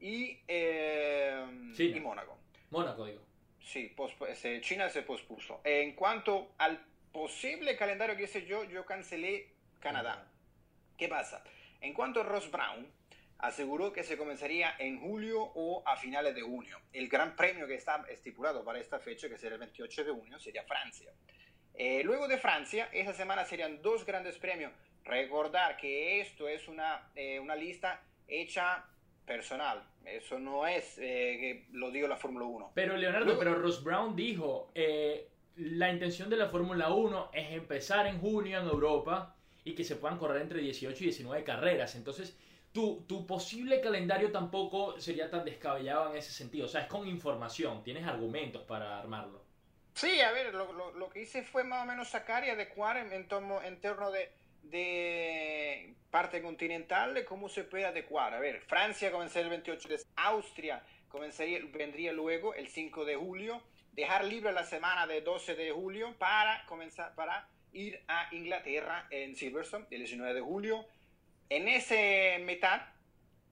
y, 0.00 0.40
eh, 0.48 1.72
y 1.78 2.00
Mónaco. 2.00 2.38
Mónaco, 2.70 3.06
digo. 3.06 3.20
Sí, 3.60 3.94
China 4.60 4.90
se 4.90 5.02
pospuso. 5.02 5.60
En 5.64 5.94
cuanto 5.94 6.52
al 6.58 6.84
posible 7.12 7.76
calendario 7.76 8.16
que 8.16 8.24
hice 8.24 8.44
yo, 8.44 8.64
yo 8.64 8.84
cancelé 8.84 9.48
Canadá. 9.80 10.28
¿Qué 10.96 11.08
pasa? 11.08 11.42
En 11.80 11.92
cuanto 11.92 12.20
a 12.20 12.24
Ross 12.24 12.50
Brown, 12.50 12.86
aseguró 13.38 13.92
que 13.92 14.02
se 14.04 14.16
comenzaría 14.16 14.74
en 14.78 15.00
julio 15.00 15.42
o 15.54 15.82
a 15.86 15.96
finales 15.96 16.34
de 16.34 16.42
junio. 16.42 16.78
El 16.92 17.08
gran 17.08 17.34
premio 17.36 17.66
que 17.66 17.74
está 17.74 18.04
estipulado 18.08 18.64
para 18.64 18.78
esta 18.78 18.98
fecha, 18.98 19.28
que 19.28 19.36
será 19.36 19.54
el 19.54 19.60
28 19.60 20.04
de 20.04 20.12
junio, 20.12 20.38
sería 20.38 20.62
Francia. 20.62 21.12
Eh, 21.74 22.02
luego 22.04 22.28
de 22.28 22.38
Francia, 22.38 22.88
esa 22.92 23.12
semana 23.12 23.44
serían 23.44 23.82
dos 23.82 24.06
grandes 24.06 24.38
premios. 24.38 24.72
Recordar 25.04 25.76
que 25.76 26.20
esto 26.20 26.48
es 26.48 26.68
una, 26.68 27.10
eh, 27.14 27.38
una 27.40 27.56
lista 27.56 28.02
hecha 28.28 28.86
personal. 29.26 29.82
Eso 30.04 30.38
no 30.38 30.66
es 30.66 30.96
eh, 30.98 31.36
que 31.38 31.66
lo 31.72 31.90
digo 31.90 32.06
la 32.06 32.16
Fórmula 32.16 32.46
1. 32.46 32.72
Pero 32.74 32.96
Leonardo, 32.96 33.38
pero 33.38 33.54
Ross 33.56 33.82
Brown 33.82 34.14
dijo, 34.14 34.70
la 35.56 35.90
intención 35.90 36.30
de 36.30 36.36
la 36.36 36.48
Fórmula 36.48 36.90
1 36.90 37.30
es 37.32 37.52
empezar 37.52 38.06
en 38.06 38.20
junio 38.20 38.60
en 38.60 38.66
Europa 38.66 39.34
y 39.64 39.74
que 39.74 39.84
se 39.84 39.96
puedan 39.96 40.18
correr 40.18 40.42
entre 40.42 40.60
18 40.60 40.96
y 41.02 41.06
19 41.06 41.42
carreras. 41.44 41.94
Entonces, 41.94 42.36
tu, 42.72 43.04
tu 43.08 43.26
posible 43.26 43.80
calendario 43.80 44.30
tampoco 44.30 45.00
sería 45.00 45.30
tan 45.30 45.44
descabellado 45.44 46.10
en 46.10 46.18
ese 46.18 46.32
sentido. 46.32 46.66
O 46.66 46.68
sea, 46.68 46.82
es 46.82 46.86
con 46.86 47.08
información, 47.08 47.82
tienes 47.82 48.06
argumentos 48.06 48.62
para 48.62 48.98
armarlo. 48.98 49.42
Sí, 49.94 50.20
a 50.20 50.32
ver, 50.32 50.52
lo, 50.52 50.72
lo, 50.72 50.92
lo, 50.92 51.08
que 51.08 51.22
hice 51.22 51.42
fue 51.42 51.62
más 51.62 51.84
o 51.84 51.86
menos 51.86 52.08
sacar 52.08 52.44
y 52.44 52.50
adecuar 52.50 52.96
en, 52.96 53.12
en, 53.12 53.28
torno, 53.28 53.62
en 53.62 53.80
torno 53.80 54.10
de, 54.10 54.32
de, 54.64 55.94
parte 56.10 56.42
continental 56.42 57.24
cómo 57.24 57.48
se 57.48 57.62
puede 57.64 57.86
adecuar. 57.86 58.34
A 58.34 58.40
ver, 58.40 58.60
Francia 58.62 59.12
comenzaría 59.12 59.44
el 59.44 59.50
28 59.50 59.88
de 59.88 60.00
Austria 60.16 60.82
comenzaría, 61.14 61.60
vendría 61.72 62.12
luego 62.12 62.54
el 62.54 62.66
5 62.66 63.04
de 63.04 63.14
julio, 63.14 63.62
dejar 63.92 64.24
libre 64.24 64.52
la 64.52 64.64
semana 64.64 65.06
de 65.06 65.20
12 65.20 65.54
de 65.54 65.70
julio 65.70 66.12
para 66.18 66.66
comenzar, 66.66 67.14
para 67.14 67.48
ir 67.74 68.00
a 68.08 68.28
Inglaterra 68.32 69.06
en 69.10 69.36
Silverstone 69.36 69.86
el 69.90 69.98
19 69.98 70.34
de 70.34 70.40
julio. 70.40 70.86
En 71.50 71.68
ese 71.68 72.38
mitad, 72.44 72.82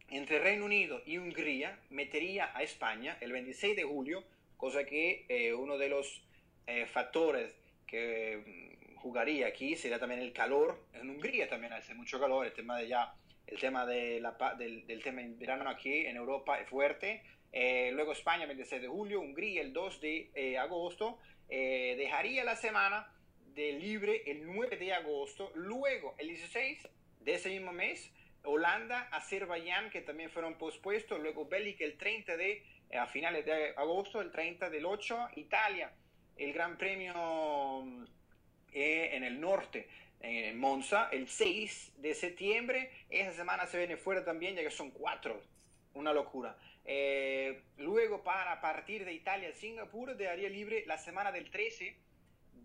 entre 0.08 0.38
Reino 0.38 0.64
Unido 0.64 1.02
y 1.04 1.18
Hungría, 1.18 1.78
metería 1.90 2.50
a 2.56 2.62
España 2.62 3.18
el 3.20 3.32
26 3.32 3.76
de 3.76 3.82
julio, 3.82 4.24
cosa 4.56 4.84
que 4.84 5.26
eh, 5.28 5.52
uno 5.52 5.76
de 5.76 5.88
los 5.88 6.22
eh, 6.66 6.86
factores 6.86 7.54
que 7.86 8.78
mm, 8.90 8.96
jugaría 8.96 9.48
aquí 9.48 9.76
sería 9.76 9.98
también 9.98 10.20
el 10.20 10.32
calor. 10.32 10.86
En 10.94 11.10
Hungría 11.10 11.48
también 11.48 11.72
hace 11.72 11.94
mucho 11.94 12.18
calor, 12.18 12.46
el 12.46 12.52
tema 12.52 12.78
de 12.78 12.88
ya, 12.88 13.14
el 13.46 13.58
tema 13.58 13.84
de 13.84 14.20
la, 14.20 14.36
del, 14.56 14.86
del 14.86 15.02
tema 15.02 15.22
verano 15.26 15.68
aquí 15.68 16.06
en 16.06 16.16
Europa 16.16 16.58
es 16.60 16.68
fuerte. 16.68 17.22
Eh, 17.52 17.90
luego 17.92 18.12
España 18.12 18.42
el 18.42 18.48
26 18.48 18.80
de 18.80 18.88
julio, 18.88 19.20
Hungría 19.20 19.60
el 19.60 19.72
2 19.72 20.00
de 20.00 20.30
eh, 20.34 20.58
agosto. 20.58 21.18
Eh, 21.48 21.94
dejaría 21.98 22.44
la 22.44 22.56
semana 22.56 23.11
de 23.54 23.72
libre 23.72 24.22
el 24.26 24.46
9 24.46 24.76
de 24.76 24.92
agosto. 24.92 25.52
Luego 25.54 26.14
el 26.18 26.28
16 26.28 26.88
de 27.20 27.34
ese 27.34 27.48
mismo 27.50 27.72
mes, 27.72 28.12
Holanda, 28.44 29.08
Azerbaiyán, 29.12 29.90
que 29.90 30.00
también 30.00 30.30
fueron 30.30 30.58
pospuestos. 30.58 31.20
Luego 31.20 31.46
Bélgica 31.46 31.84
el 31.84 31.96
30 31.96 32.36
de, 32.36 32.64
a 32.98 33.06
finales 33.06 33.44
de 33.44 33.74
agosto, 33.76 34.20
el 34.20 34.30
30 34.30 34.70
del 34.70 34.86
8, 34.86 35.28
Italia 35.36 35.92
el 36.36 36.52
Gran 36.52 36.76
Premio 36.76 37.84
eh, 38.72 39.10
en 39.12 39.24
el 39.24 39.40
norte, 39.40 39.88
en 40.20 40.58
Monza, 40.58 41.08
el 41.12 41.28
6 41.28 41.94
de 41.98 42.14
septiembre. 42.14 42.90
Esa 43.10 43.32
semana 43.32 43.66
se 43.66 43.78
viene 43.78 43.96
fuera 43.96 44.24
también, 44.24 44.54
ya 44.56 44.62
que 44.62 44.70
son 44.70 44.90
cuatro, 44.90 45.40
una 45.94 46.12
locura. 46.12 46.56
Eh, 46.84 47.62
luego, 47.78 48.22
para 48.22 48.60
partir 48.60 49.04
de 49.04 49.12
Italia 49.12 49.50
a 49.50 49.52
Singapur, 49.52 50.16
dejaría 50.16 50.48
libre 50.48 50.84
la 50.86 50.98
semana 50.98 51.32
del 51.32 51.50
13 51.50 51.96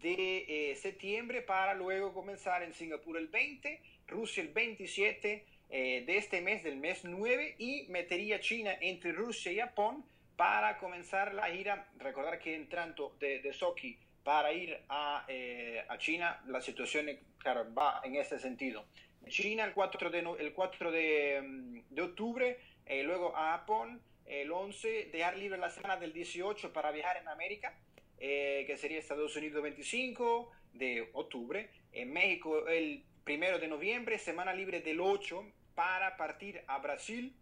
de 0.02 0.72
eh, 0.72 0.76
septiembre 0.76 1.42
para 1.42 1.74
luego 1.74 2.14
comenzar 2.14 2.64
en 2.64 2.74
Singapur 2.74 3.18
el 3.18 3.28
20, 3.28 3.82
Rusia 4.08 4.44
el 4.44 4.50
27 4.50 5.46
eh, 5.70 6.04
de 6.06 6.18
este 6.18 6.42
mes, 6.42 6.64
del 6.64 6.78
mes 6.78 7.04
9, 7.04 7.56
y 7.58 7.88
metería 7.90 8.40
China 8.40 8.78
entre 8.80 9.12
Rusia 9.12 9.52
y 9.52 9.60
Japón 9.60 10.06
para 10.36 10.78
comenzar 10.78 11.34
la 11.34 11.50
gira. 11.50 11.88
Recordar 11.98 12.40
que 12.40 12.56
entrando 12.56 13.16
de, 13.20 13.40
de 13.40 13.54
Sochi 13.54 13.98
para 14.24 14.52
ir 14.52 14.78
a, 14.90 15.26
eh, 15.28 15.86
a, 15.88 15.98
China, 15.98 16.42
la 16.48 16.62
situación 16.62 17.08
claro, 17.38 17.74
va 17.74 18.02
en 18.04 18.16
ese 18.16 18.40
sentido. 18.40 18.86
China 19.28 19.64
el 19.64 19.74
4 19.74 20.10
de, 20.10 20.20
el 20.40 20.54
4 20.54 20.92
de, 20.92 21.42
mm, 21.42 21.80
de 21.90 22.02
octubre, 22.02 22.60
eh, 22.86 23.04
luego 23.04 23.36
a 23.36 23.52
Japón 23.52 24.02
el 24.26 24.52
11, 24.52 25.10
dejar 25.14 25.38
libre 25.38 25.58
la 25.58 25.70
semana 25.70 25.96
del 25.96 26.12
18 26.12 26.74
para 26.74 26.92
viajar 26.92 27.18
en 27.18 27.30
América, 27.30 27.74
eh, 28.20 28.64
que 28.68 28.78
sería 28.78 29.00
Estados 29.00 29.36
Unidos 29.36 29.62
25 29.64 30.52
de 30.74 31.10
octubre, 31.14 31.70
en 31.92 32.14
México 32.14 32.68
el 32.68 33.04
1 33.26 33.60
de 33.60 33.68
noviembre, 33.68 34.18
semana 34.18 34.54
libre 34.54 34.82
del 34.82 35.00
8 35.00 35.44
para 35.76 36.18
partir 36.18 36.62
a 36.68 36.80
Brasil 36.80 37.36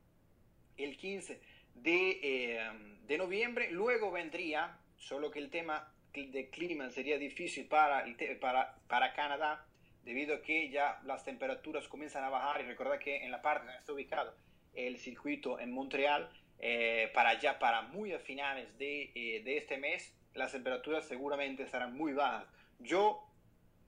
el 0.78 0.98
15 0.98 1.40
de, 1.76 2.20
eh, 2.22 2.60
de, 3.08 3.18
noviembre. 3.18 3.72
Luego 3.72 4.12
vendría, 4.12 4.78
solo 4.98 5.32
que 5.32 5.40
el 5.40 5.50
tema 5.50 5.92
de 6.14 6.50
clima 6.50 6.90
sería 6.90 7.18
difícil 7.18 7.68
para, 7.68 8.06
para, 8.40 8.76
para 8.88 9.14
Canadá, 9.14 9.66
debido 10.04 10.36
a 10.36 10.42
que 10.42 10.70
ya 10.70 11.02
las 11.04 11.24
temperaturas 11.24 11.88
comienzan 11.88 12.24
a 12.24 12.30
bajar. 12.30 12.62
Y 12.62 12.66
recordad 12.66 13.00
que 13.00 13.24
en 13.24 13.32
la 13.32 13.42
parte 13.42 13.66
donde 13.66 13.80
está 13.80 13.94
ubicado 13.94 14.36
el 14.74 14.98
circuito 14.98 15.60
en 15.60 15.72
Montreal, 15.72 16.30
eh, 16.60 17.12
para 17.14 17.30
allá, 17.30 17.60
para 17.60 17.82
muy 17.82 18.14
a 18.14 18.20
finales 18.20 18.78
de, 18.78 19.12
eh, 19.16 19.42
de, 19.44 19.58
este 19.58 19.78
mes, 19.78 20.14
las 20.36 20.52
temperaturas 20.52 21.06
seguramente 21.06 21.63
estarán 21.63 21.95
muy 21.95 22.13
bajas. 22.13 22.48
Yo 22.80 23.21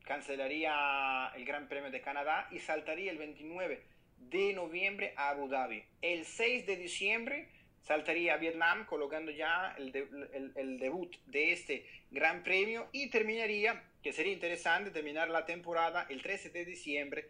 cancelaría 0.03 1.31
el 1.35 1.45
Gran 1.45 1.67
Premio 1.67 1.91
de 1.91 2.01
Canadá 2.01 2.47
y 2.51 2.59
saltaría 2.59 3.11
el 3.11 3.17
29 3.17 3.83
de 4.17 4.53
noviembre 4.53 5.13
a 5.15 5.29
Abu 5.29 5.47
Dhabi. 5.47 5.83
El 6.01 6.25
6 6.25 6.65
de 6.65 6.77
diciembre 6.77 7.49
saltaría 7.83 8.33
a 8.33 8.37
Vietnam 8.37 8.85
colocando 8.85 9.31
ya 9.31 9.75
el, 9.77 9.91
de, 9.91 10.07
el, 10.33 10.51
el, 10.55 10.79
debut 10.79 11.15
de 11.25 11.51
este 11.51 11.85
Gran 12.11 12.43
Premio 12.43 12.87
y 12.91 13.09
terminaría, 13.09 13.83
que 14.01 14.11
sería 14.11 14.33
interesante, 14.33 14.91
terminar 14.91 15.29
la 15.29 15.45
temporada 15.45 16.05
el 16.09 16.21
13 16.21 16.49
de 16.49 16.65
diciembre 16.65 17.29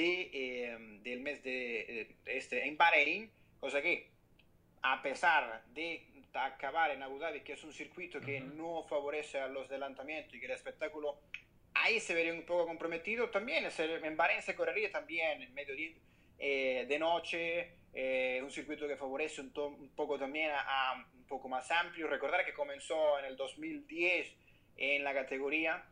eh, 0.00 0.76
del 1.02 1.20
mes 1.20 1.42
de, 1.42 2.14
de, 2.24 2.36
este 2.36 2.68
en 2.68 2.76
Bahrein, 2.76 3.28
cosa 3.58 3.82
que 3.82 4.08
a 4.82 5.02
pesar 5.02 5.64
de 5.74 6.06
acabar 6.34 6.90
en 6.90 7.02
Abu 7.02 7.18
Dhabi, 7.18 7.40
que 7.40 7.54
es 7.54 7.64
un 7.64 7.72
circuito 7.72 8.20
que 8.20 8.40
uh 8.40 8.44
-huh. 8.44 8.54
no 8.54 8.84
favorece 8.88 9.40
a 9.40 9.48
los 9.48 9.66
adelantamientos 9.68 10.34
y 10.34 10.40
que 10.40 10.46
el 10.46 10.52
espectáculo 10.52 11.18
ahí 11.74 12.00
se 12.00 12.14
vería 12.14 12.32
un 12.32 12.44
poco 12.44 12.66
comprometido, 12.66 13.30
también 13.30 13.64
en 13.78 14.16
Bahrein 14.16 14.42
se 14.42 14.54
correría 14.54 14.90
también 14.90 15.42
en 15.42 15.54
medio 15.54 15.74
de, 15.76 15.96
eh, 16.38 16.86
de 16.88 16.98
noche, 16.98 17.72
eh, 17.94 18.40
un 18.42 18.50
circuito 18.50 18.86
que 18.86 18.96
favorece 18.96 19.40
un, 19.40 19.52
un 19.56 19.88
poco 19.94 20.18
también 20.18 20.50
a, 20.50 20.60
a, 20.60 20.94
un 20.96 21.24
poco 21.26 21.48
más 21.48 21.70
amplio. 21.70 22.06
Recordar 22.08 22.44
que 22.44 22.52
comenzó 22.52 23.18
en 23.18 23.26
el 23.26 23.36
2010 23.36 24.34
en 24.76 25.04
la 25.04 25.12
categoría, 25.12 25.84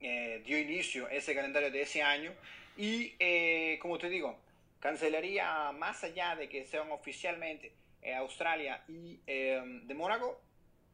eh, 0.00 0.42
dio 0.44 0.58
inicio 0.58 1.08
ese 1.08 1.34
calendario 1.34 1.70
de 1.70 1.82
ese 1.82 2.02
año 2.02 2.32
y 2.76 3.14
eh, 3.18 3.78
como 3.82 3.98
te 3.98 4.08
digo, 4.08 4.38
cancelaría 4.78 5.72
más 5.72 6.04
allá 6.04 6.36
de 6.36 6.48
que 6.48 6.64
sean 6.66 6.90
oficialmente 6.92 7.72
eh, 8.02 8.14
Australia 8.14 8.82
y 8.88 9.20
eh, 9.26 9.60
de 9.84 9.94
Mónaco, 9.94 10.40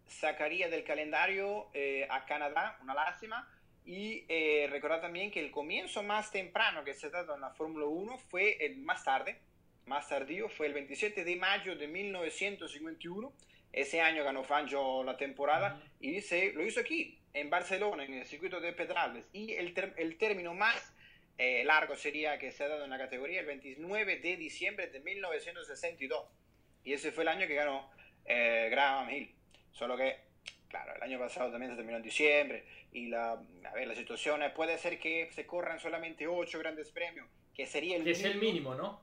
sacaría 0.06 0.68
del 0.68 0.84
calendario 0.84 1.68
eh, 1.74 2.06
a 2.10 2.24
Canadá, 2.24 2.78
una 2.82 2.94
lástima, 2.94 3.48
y 3.84 4.24
eh, 4.28 4.66
recordar 4.70 5.00
también 5.00 5.30
que 5.30 5.40
el 5.40 5.50
comienzo 5.50 6.02
más 6.02 6.30
temprano 6.30 6.84
que 6.84 6.94
se 6.94 7.06
ha 7.06 7.10
dado 7.10 7.34
en 7.34 7.42
la 7.42 7.50
Fórmula 7.50 7.86
1 7.86 8.18
fue 8.18 8.64
el 8.64 8.78
más 8.78 9.04
tarde, 9.04 9.38
más 9.86 10.08
tardío, 10.08 10.48
fue 10.48 10.66
el 10.66 10.74
27 10.74 11.24
de 11.24 11.36
mayo 11.36 11.76
de 11.76 11.86
1951. 11.86 13.32
Ese 13.72 14.00
año 14.00 14.24
ganó 14.24 14.44
Fangio 14.44 15.02
la 15.04 15.16
temporada 15.16 15.74
uh 15.74 15.84
-huh. 15.84 16.16
y 16.16 16.20
se, 16.22 16.52
lo 16.52 16.64
hizo 16.64 16.80
aquí, 16.80 17.18
en 17.34 17.50
Barcelona, 17.50 18.04
en 18.04 18.14
el 18.14 18.24
circuito 18.24 18.60
de 18.60 18.72
Pedralbes. 18.72 19.28
Y 19.32 19.52
el, 19.52 19.74
el 19.96 20.16
término 20.16 20.54
más 20.54 20.94
eh, 21.36 21.64
largo 21.64 21.96
sería 21.96 22.38
que 22.38 22.52
se 22.52 22.64
ha 22.64 22.68
dado 22.68 22.84
en 22.84 22.90
la 22.90 22.98
categoría 22.98 23.40
el 23.40 23.46
29 23.46 24.20
de 24.20 24.36
diciembre 24.36 24.86
de 24.86 25.00
1962. 25.00 26.24
Y 26.84 26.92
ese 26.92 27.12
fue 27.12 27.24
el 27.24 27.28
año 27.28 27.46
que 27.46 27.54
ganó 27.54 27.90
eh, 28.24 28.68
Graham 28.70 29.10
Hill. 29.10 29.34
Solo 29.72 29.96
que, 29.96 30.18
claro, 30.68 30.94
el 30.96 31.02
año 31.02 31.18
pasado 31.18 31.50
también 31.50 31.72
se 31.72 31.76
terminó 31.76 31.96
en 31.96 32.02
diciembre. 32.02 32.64
Y 32.92 33.06
la, 33.06 33.32
a 33.32 33.74
ver, 33.74 33.88
la 33.88 33.94
situación 33.94 34.40
puede 34.54 34.78
ser 34.78 34.98
que 34.98 35.30
se 35.32 35.46
corran 35.46 35.80
solamente 35.80 36.26
8 36.26 36.58
grandes 36.58 36.90
premios, 36.92 37.26
que 37.54 37.66
sería 37.66 37.96
el 37.96 38.04
que 38.04 38.10
mínimo. 38.10 38.28
es 38.28 38.34
el 38.34 38.40
mínimo, 38.40 38.74
¿no? 38.74 39.02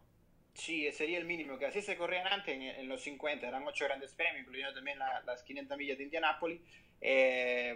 Sí, 0.53 0.91
sería 0.91 1.17
el 1.17 1.25
mínimo, 1.25 1.57
que 1.57 1.65
así 1.65 1.81
se 1.81 1.97
corrían 1.97 2.27
antes 2.27 2.53
en, 2.53 2.61
en 2.61 2.87
los 2.87 3.01
50, 3.01 3.47
eran 3.47 3.65
8 3.65 3.85
grandes 3.85 4.13
premios, 4.13 4.41
incluyendo 4.41 4.73
también 4.73 4.99
la, 4.99 5.21
las 5.25 5.43
500 5.43 5.77
millas 5.77 5.97
de 5.97 6.03
Indianápolis. 6.03 6.61
Eh, 6.99 7.75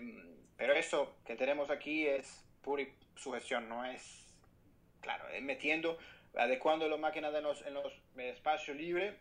pero 0.57 0.73
eso 0.73 1.17
que 1.25 1.35
tenemos 1.35 1.69
aquí 1.69 2.05
es 2.05 2.45
pura 2.61 2.85
sugestión, 3.15 3.67
no 3.69 3.85
es, 3.85 4.27
claro, 5.01 5.27
es 5.29 5.41
metiendo, 5.41 5.97
adecuando 6.35 6.87
las 6.87 6.99
máquinas 6.99 7.33
en 7.33 7.43
los, 7.43 7.65
en 7.65 7.73
los 7.73 7.93
espacios 8.17 8.75
libres, 8.77 9.15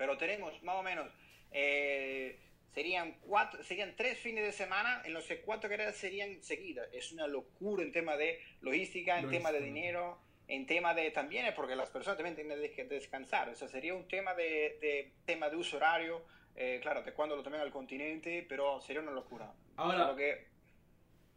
pero 0.00 0.16
tenemos 0.16 0.62
más 0.62 0.76
o 0.76 0.82
menos, 0.82 1.12
eh, 1.50 2.38
serían, 2.72 3.18
cuatro, 3.20 3.62
serían 3.62 3.94
tres 3.96 4.18
fines 4.18 4.42
de 4.42 4.50
semana 4.50 5.02
en 5.04 5.12
los 5.12 5.26
que 5.26 5.42
cuatro 5.42 5.68
carreras 5.68 5.94
serían 5.94 6.42
seguidas. 6.42 6.88
Es 6.94 7.12
una 7.12 7.26
locura 7.26 7.82
en 7.82 7.92
tema 7.92 8.16
de 8.16 8.40
logística, 8.62 9.18
en 9.18 9.28
tema 9.28 9.52
de 9.52 9.60
dinero, 9.60 10.18
en 10.48 10.64
tema 10.64 10.94
de 10.94 11.10
también 11.10 11.44
es 11.44 11.52
porque 11.52 11.76
las 11.76 11.90
personas 11.90 12.16
también 12.16 12.34
tienen 12.34 12.58
que 12.74 12.84
descansar. 12.84 13.50
O 13.50 13.54
sea, 13.54 13.68
sería 13.68 13.94
un 13.94 14.08
tema 14.08 14.32
de, 14.32 14.78
de 14.80 15.12
tema 15.26 15.50
de 15.50 15.56
uso 15.56 15.76
horario, 15.76 16.24
eh, 16.56 16.78
claro, 16.80 17.02
de 17.02 17.12
cuando 17.12 17.36
lo 17.36 17.42
tomen 17.42 17.60
al 17.60 17.70
continente, 17.70 18.46
pero 18.48 18.80
sería 18.80 19.02
una 19.02 19.12
locura. 19.12 19.52
Ahora, 19.76 20.06
lo 20.06 20.16
que... 20.16 20.46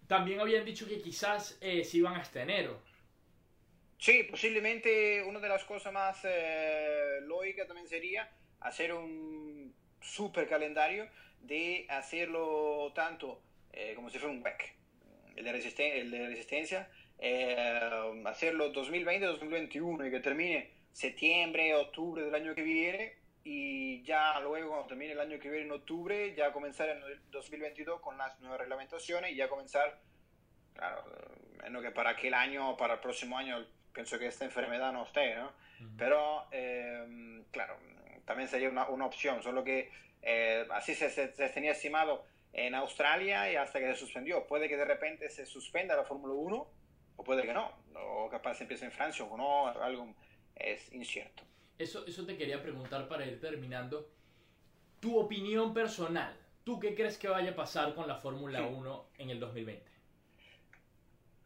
también 0.07 0.39
habían 0.39 0.63
dicho 0.63 0.87
que 0.87 1.01
quizás 1.01 1.57
eh, 1.59 1.83
se 1.83 1.97
iban 1.97 2.15
hasta 2.15 2.41
enero. 2.41 2.81
Sí, 3.97 4.23
posiblemente 4.23 5.21
una 5.21 5.41
de 5.41 5.49
las 5.49 5.65
cosas 5.65 5.91
más 5.91 6.21
eh, 6.23 7.19
lógicas 7.23 7.67
también 7.67 7.89
sería 7.89 8.31
hacer 8.63 8.93
un 8.93 9.73
super 10.01 10.47
calendario 10.47 11.07
de 11.41 11.85
hacerlo 11.89 12.91
tanto 12.93 13.41
eh, 13.71 13.93
como 13.95 14.09
si 14.09 14.19
fuera 14.19 14.33
un 14.33 14.43
WEC, 14.43 14.75
el 15.35 15.45
de, 15.45 15.51
resisten 15.51 15.97
el 15.97 16.11
de 16.11 16.27
resistencia, 16.27 16.89
eh, 17.17 18.21
hacerlo 18.25 18.71
2020-2021 18.71 20.07
y 20.07 20.11
que 20.11 20.19
termine 20.19 20.69
septiembre, 20.91 21.73
octubre 21.75 22.23
del 22.23 22.35
año 22.35 22.53
que 22.53 22.61
viene, 22.61 23.15
y 23.43 24.03
ya 24.03 24.39
luego 24.39 24.69
cuando 24.69 24.87
termine 24.87 25.13
el 25.13 25.19
año 25.19 25.39
que 25.39 25.49
viene 25.49 25.65
en 25.65 25.71
octubre, 25.71 26.33
ya 26.35 26.53
comenzar 26.53 26.89
en 26.89 27.03
el 27.03 27.19
2022 27.31 27.99
con 27.99 28.17
las 28.17 28.39
nuevas 28.39 28.59
reglamentaciones 28.59 29.31
y 29.31 29.35
ya 29.35 29.49
comenzar, 29.49 29.99
claro, 30.75 31.03
menos 31.63 31.81
que 31.81 31.91
para 31.91 32.11
aquel 32.11 32.35
año, 32.35 32.77
para 32.77 32.95
el 32.95 32.99
próximo 32.99 33.37
año, 33.37 33.65
pienso 33.91 34.19
que 34.19 34.27
esta 34.27 34.45
enfermedad 34.45 34.93
no 34.93 35.03
esté, 35.03 35.35
¿no? 35.35 35.51
Pero, 35.97 36.47
eh, 36.51 37.43
claro, 37.51 37.77
también 38.25 38.47
sería 38.47 38.69
una, 38.69 38.87
una 38.89 39.05
opción, 39.05 39.41
solo 39.43 39.63
que 39.63 39.91
eh, 40.21 40.65
así 40.71 40.95
se, 40.95 41.09
se, 41.09 41.33
se, 41.33 41.49
tenía 41.49 41.71
estimado 41.71 42.25
en 42.53 42.75
Australia 42.75 43.51
y 43.51 43.55
hasta 43.55 43.79
que 43.79 43.87
se 43.87 43.95
suspendió. 43.95 44.47
Puede 44.47 44.69
que 44.69 44.77
de 44.77 44.85
repente 44.85 45.29
se 45.29 45.45
suspenda 45.45 45.95
la 45.95 46.03
Fórmula 46.03 46.33
1 46.33 46.67
o 47.15 47.23
puede 47.23 47.43
que 47.43 47.53
no, 47.53 47.71
o 47.95 48.29
capaz 48.29 48.61
empiece 48.61 48.85
en 48.85 48.91
Francia 48.91 49.25
o 49.25 49.37
no, 49.37 49.67
algo 49.67 50.13
es 50.55 50.91
incierto. 50.93 51.43
Eso, 51.77 52.05
eso 52.05 52.25
te 52.25 52.37
quería 52.37 52.61
preguntar 52.61 53.07
para 53.07 53.25
ir 53.25 53.39
terminando. 53.39 54.09
Tu 54.99 55.17
opinión 55.17 55.73
personal, 55.73 56.37
¿tú 56.63 56.79
qué 56.79 56.95
crees 56.95 57.17
que 57.17 57.27
vaya 57.27 57.51
a 57.51 57.55
pasar 57.55 57.93
con 57.93 58.07
la 58.07 58.15
Fórmula 58.15 58.59
sí. 58.59 58.65
1 58.65 59.09
en 59.17 59.29
el 59.29 59.39
2020? 59.39 59.91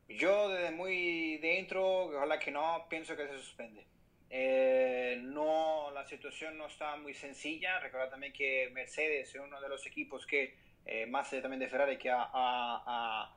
Yo 0.10 0.50
desde 0.50 0.72
muy 0.72 1.38
dentro, 1.38 2.06
ojalá 2.06 2.40
que 2.40 2.52
no, 2.52 2.86
pienso 2.90 3.16
que 3.16 3.28
se 3.28 3.38
suspende. 3.40 3.86
Eh, 4.30 5.20
no, 5.22 5.92
la 5.92 6.06
situación 6.06 6.58
no 6.58 6.68
está 6.68 6.96
muy 6.98 7.14
sencilla. 7.14 7.80
Recuerda 7.80 8.10
también 8.10 8.34
que 8.34 8.70
Mercedes 8.74 9.34
es 9.34 9.42
uno 9.42 9.62
de 9.62 9.70
los 9.70 9.86
equipos 9.86 10.26
que, 10.26 10.56
eh, 10.86 11.06
más 11.06 11.30
también 11.30 11.60
de 11.60 11.68
Ferrari, 11.68 11.98
que 11.98 12.10
ha, 12.10 12.30
ha, 12.34 13.34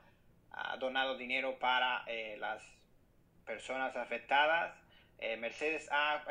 ha 0.53 0.77
donado 0.79 1.17
dinero 1.17 1.59
para 1.59 2.05
eh, 2.07 2.37
las 2.39 2.63
personas 3.45 3.97
afectadas. 3.97 4.77
Eh, 5.19 5.37
Mercedes 5.37 5.89
ha, 5.93 6.25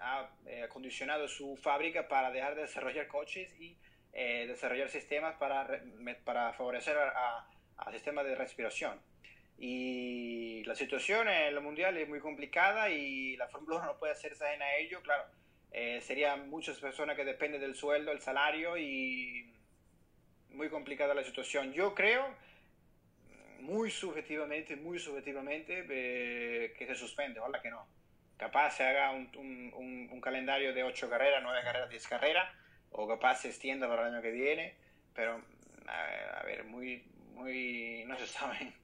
ha 0.00 0.30
acondicionado 0.64 1.28
su 1.28 1.56
fábrica 1.56 2.08
para 2.08 2.30
dejar 2.30 2.54
de 2.54 2.62
desarrollar 2.62 3.06
coches 3.06 3.54
y 3.60 3.76
desarrollar 4.12 4.90
sistemas 4.90 5.36
para, 5.36 5.80
para 6.24 6.52
favorecer 6.52 6.98
al 6.98 7.92
sistema 7.92 8.22
de 8.22 8.34
respiración. 8.34 9.00
Y 9.64 10.64
la 10.64 10.74
situación 10.74 11.28
en 11.28 11.54
el 11.54 11.60
mundial 11.60 11.96
es 11.96 12.08
muy 12.08 12.18
complicada 12.18 12.90
y 12.90 13.36
la 13.36 13.46
Fórmula 13.46 13.76
1 13.76 13.86
no 13.86 13.96
puede 13.96 14.12
hacerse 14.12 14.44
ajena 14.44 14.64
a 14.64 14.76
ello. 14.78 15.00
Claro, 15.02 15.22
eh, 15.70 16.00
serían 16.00 16.50
muchas 16.50 16.80
personas 16.80 17.14
que 17.14 17.24
dependen 17.24 17.60
del 17.60 17.76
sueldo, 17.76 18.10
el 18.10 18.20
salario 18.20 18.76
y 18.76 19.54
muy 20.50 20.68
complicada 20.68 21.14
la 21.14 21.22
situación. 21.22 21.72
Yo 21.72 21.94
creo, 21.94 22.26
muy 23.60 23.92
subjetivamente, 23.92 24.74
muy 24.74 24.98
subjetivamente, 24.98 25.86
eh, 25.88 26.74
que 26.76 26.84
se 26.84 26.96
suspende, 26.96 27.38
ojalá 27.38 27.62
que 27.62 27.70
no. 27.70 27.86
Capaz 28.36 28.72
se 28.78 28.82
haga 28.82 29.12
un, 29.12 29.30
un, 29.36 30.08
un 30.10 30.20
calendario 30.20 30.74
de 30.74 30.82
8 30.82 31.08
carreras, 31.08 31.40
9 31.40 31.60
carreras, 31.62 31.88
10 31.88 32.08
carreras, 32.08 32.52
o 32.90 33.06
capaz 33.06 33.36
se 33.36 33.48
extienda 33.50 33.86
para 33.86 34.08
el 34.08 34.14
año 34.14 34.22
que 34.22 34.32
viene, 34.32 34.74
pero 35.14 35.40
a, 35.86 36.40
a 36.40 36.42
ver, 36.42 36.64
muy, 36.64 37.04
muy, 37.36 38.02
no 38.08 38.18
se 38.18 38.26
sabe. 38.26 38.81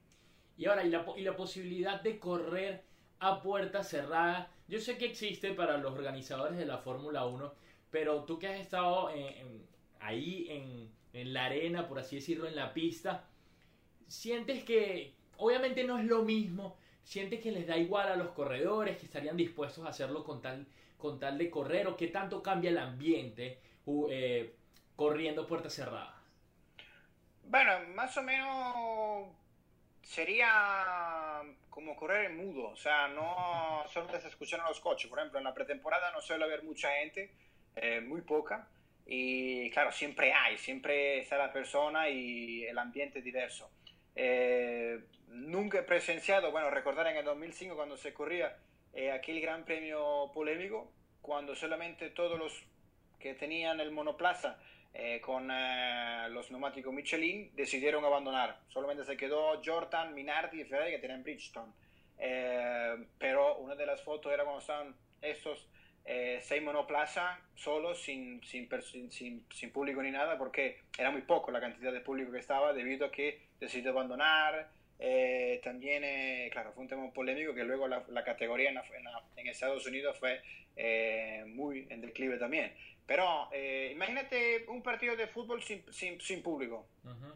Y 0.59 0.65
ahora, 0.65 0.83
y 0.83 0.89
la, 0.89 1.05
y 1.15 1.21
la 1.21 1.37
posibilidad 1.37 2.01
de 2.01 2.19
correr 2.19 2.83
a 3.19 3.41
puerta 3.41 3.81
cerrada. 3.81 4.51
Yo 4.67 4.81
sé 4.81 4.97
que 4.97 5.05
existe 5.05 5.53
para 5.53 5.77
los 5.77 5.93
organizadores 5.93 6.57
de 6.57 6.65
la 6.65 6.79
Fórmula 6.79 7.25
1, 7.25 7.53
pero 7.89 8.25
tú 8.25 8.37
que 8.37 8.47
has 8.47 8.59
estado 8.59 9.09
ahí 10.01 10.47
en, 10.49 10.91
en, 11.13 11.33
la 11.33 11.45
arena, 11.45 11.87
por 11.87 11.97
así 11.97 12.17
decirlo, 12.17 12.45
en 12.45 12.57
la 12.57 12.73
pista, 12.73 13.23
sientes 14.07 14.65
que 14.65 15.13
obviamente 15.37 15.85
no 15.85 15.97
es 15.97 16.03
lo 16.03 16.23
mismo, 16.23 16.75
sientes 17.03 17.39
que 17.39 17.53
les 17.53 17.65
da 17.65 17.77
igual 17.77 18.09
a 18.09 18.17
los 18.17 18.31
corredores, 18.31 18.97
que 18.97 19.05
estarían 19.05 19.37
dispuestos 19.37 19.85
a 19.85 19.89
hacerlo 19.89 20.25
con 20.25 20.41
tal, 20.41 20.67
con 20.97 21.19
tal 21.19 21.37
de 21.37 21.49
correr, 21.49 21.87
o 21.87 21.95
qué 21.95 22.07
tanto 22.07 22.43
cambia 22.43 22.69
el 22.69 22.79
ambiente 22.79 23.59
eh, 24.09 24.53
corriendo 24.97 25.47
puerta 25.47 25.69
cerrada. 25.69 26.21
Bueno, 27.45 27.71
más 27.95 28.15
o 28.17 28.21
menos 28.21 29.39
sería 30.09 31.43
como 31.69 31.95
correr 31.95 32.31
en 32.31 32.37
mudo, 32.37 32.69
o 32.69 32.75
sea, 32.75 33.07
no 33.09 33.83
solo 33.93 34.19
se 34.19 34.27
escuchan 34.27 34.59
los 34.67 34.79
coches. 34.79 35.07
Por 35.07 35.19
ejemplo, 35.19 35.37
en 35.37 35.43
la 35.45 35.53
pretemporada 35.53 36.11
no 36.11 36.19
suele 36.19 36.45
haber 36.45 36.63
mucha 36.63 36.89
gente, 36.93 37.31
eh, 37.75 38.01
muy 38.01 38.21
poca, 38.21 38.67
y 39.05 39.69
claro, 39.69 39.91
siempre 39.91 40.33
hay, 40.33 40.57
siempre 40.57 41.19
está 41.19 41.37
la 41.37 41.53
persona 41.53 42.09
y 42.09 42.63
el 42.63 42.77
ambiente 42.79 43.21
diverso. 43.21 43.69
Eh, 44.15 44.99
nunca 45.27 45.77
he 45.79 45.83
presenciado, 45.83 46.51
bueno, 46.51 46.71
recordar 46.71 47.05
en 47.05 47.17
el 47.17 47.25
2005 47.25 47.75
cuando 47.75 47.95
se 47.95 48.11
corría 48.11 48.57
eh, 48.93 49.11
aquel 49.11 49.39
gran 49.39 49.63
premio 49.63 50.31
polémico, 50.33 50.91
cuando 51.21 51.55
solamente 51.55 52.09
todos 52.09 52.39
los 52.39 52.63
que 53.19 53.35
tenían 53.35 53.79
el 53.79 53.91
monoplaza 53.91 54.57
eh, 54.93 55.21
con 55.21 55.49
eh, 55.51 56.27
los 56.29 56.49
neumáticos 56.49 56.93
Michelin 56.93 57.51
decidieron 57.55 58.03
abandonar. 58.03 58.59
Solamente 58.69 59.03
se 59.03 59.15
quedó 59.15 59.61
Jordan, 59.63 60.13
Minardi 60.13 60.61
y 60.61 60.65
Ferrari 60.65 60.91
que 60.91 60.99
tenían 60.99 61.23
Bridgestone. 61.23 61.71
Eh, 62.17 63.05
pero 63.17 63.57
una 63.57 63.75
de 63.75 63.85
las 63.85 64.01
fotos 64.01 64.31
era 64.31 64.43
cuando 64.43 64.61
estaban 64.61 64.95
estos 65.21 65.69
eh, 66.05 66.39
seis 66.41 66.61
monoplazas 66.63 67.39
solos, 67.55 68.01
sin, 68.01 68.43
sin, 68.43 68.67
sin, 69.11 69.45
sin, 69.49 69.71
público 69.71 70.01
ni 70.01 70.11
nada, 70.11 70.37
porque 70.37 70.79
era 70.97 71.11
muy 71.11 71.21
poco 71.21 71.51
la 71.51 71.61
cantidad 71.61 71.93
de 71.93 72.01
público 72.01 72.31
que 72.31 72.39
estaba 72.39 72.73
debido 72.73 73.05
a 73.05 73.11
que 73.11 73.41
decidió 73.59 73.91
abandonar. 73.91 74.69
también, 75.63 76.49
claro, 76.49 76.73
fue 76.73 76.83
un 76.83 76.89
tema 76.89 77.13
polémico 77.13 77.53
que 77.53 77.63
luego 77.63 77.87
la, 77.87 78.03
la 78.09 78.23
categoría 78.23 78.69
en, 78.69 78.75
la, 78.75 78.85
en, 78.97 79.03
la, 79.03 79.23
en, 79.35 79.47
Estados 79.47 79.85
Unidos 79.85 80.17
fue 80.17 80.41
muy 81.45 81.85
en 81.89 82.01
declive 82.01 82.37
también. 82.37 82.73
Pero 83.09 83.49
eh, 83.51 83.89
imagínate 83.91 84.65
un 84.67 84.83
partido 84.83 85.15
de 85.15 85.25
fútbol 85.25 85.63
sin, 85.63 85.83
sin, 85.91 86.21
sin 86.21 86.43
público. 86.43 86.87
Uh 87.03 87.09
-huh. 87.09 87.33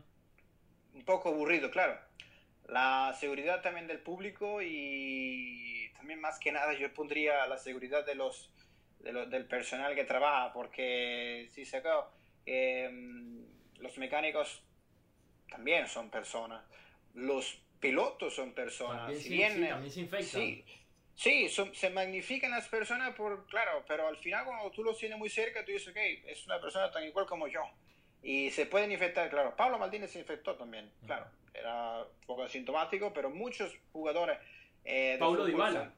Un 0.94 1.04
poco 1.04 1.30
aburrido, 1.30 1.72
claro. 1.72 2.00
La 2.68 3.12
seguridad 3.20 3.64
también 3.64 3.88
del 3.88 3.98
público 3.98 4.62
y 4.62 5.92
también 5.96 6.22
más 6.22 6.38
que 6.38 6.52
nada 6.52 6.74
yo 6.74 6.94
pondría 6.94 7.48
la 7.48 7.58
seguridad 7.58 8.06
de 8.06 8.14
los, 8.14 8.54
de 9.00 9.14
los 9.14 9.28
del 9.32 9.48
personal 9.48 9.96
que 9.96 10.04
trabaja, 10.04 10.54
porque 10.54 11.50
si 11.54 11.66
se 11.66 11.82
eh, 12.46 12.92
los 13.80 13.98
mecánicos 13.98 14.62
también 15.50 15.88
son 15.88 16.12
personas, 16.12 16.64
los 17.16 17.60
pilotos 17.80 18.36
son 18.36 18.54
personas. 18.54 19.08
También, 19.08 19.20
si 19.20 19.30
sí, 19.30 19.34
bien, 19.34 19.54
sí, 19.54 19.68
también 19.68 19.92
se 19.92 20.00
infectan. 20.02 20.42
Sí, 20.42 20.66
Sí, 21.16 21.48
son, 21.48 21.74
se 21.76 21.90
magnifican 21.90 22.52
las 22.52 22.68
personas 22.68 23.14
por, 23.16 23.46
claro, 23.48 23.84
pero 23.88 24.08
al 24.08 24.18
final 24.18 24.46
cuando 24.46 24.72
tú 24.72 24.84
los 24.84 24.98
tienes 24.98 25.18
muy 25.18 25.30
cerca, 25.30 25.64
tú 25.64 25.72
dices, 25.72 25.90
ok, 25.90 25.98
es 26.28 26.46
una 26.46 26.60
persona 26.60 26.92
tan 26.92 27.04
igual 27.04 27.26
como 27.26 27.48
yo. 27.48 27.62
Y 28.24 28.50
se 28.52 28.66
pueden 28.66 28.92
infectar, 28.92 29.30
claro. 29.30 29.56
Pablo 29.56 29.78
Maldini 29.78 30.08
se 30.08 30.20
infectó 30.20 30.56
también, 30.56 30.92
claro. 31.06 31.28
Era 31.54 32.00
un 32.04 32.26
poco 32.26 32.44
asintomático, 32.44 33.14
pero 33.14 33.30
muchos 33.30 33.72
jugadores... 33.92 34.40
Eh, 34.86 35.18
Paulo 35.20 35.46
Dybala. 35.46 35.94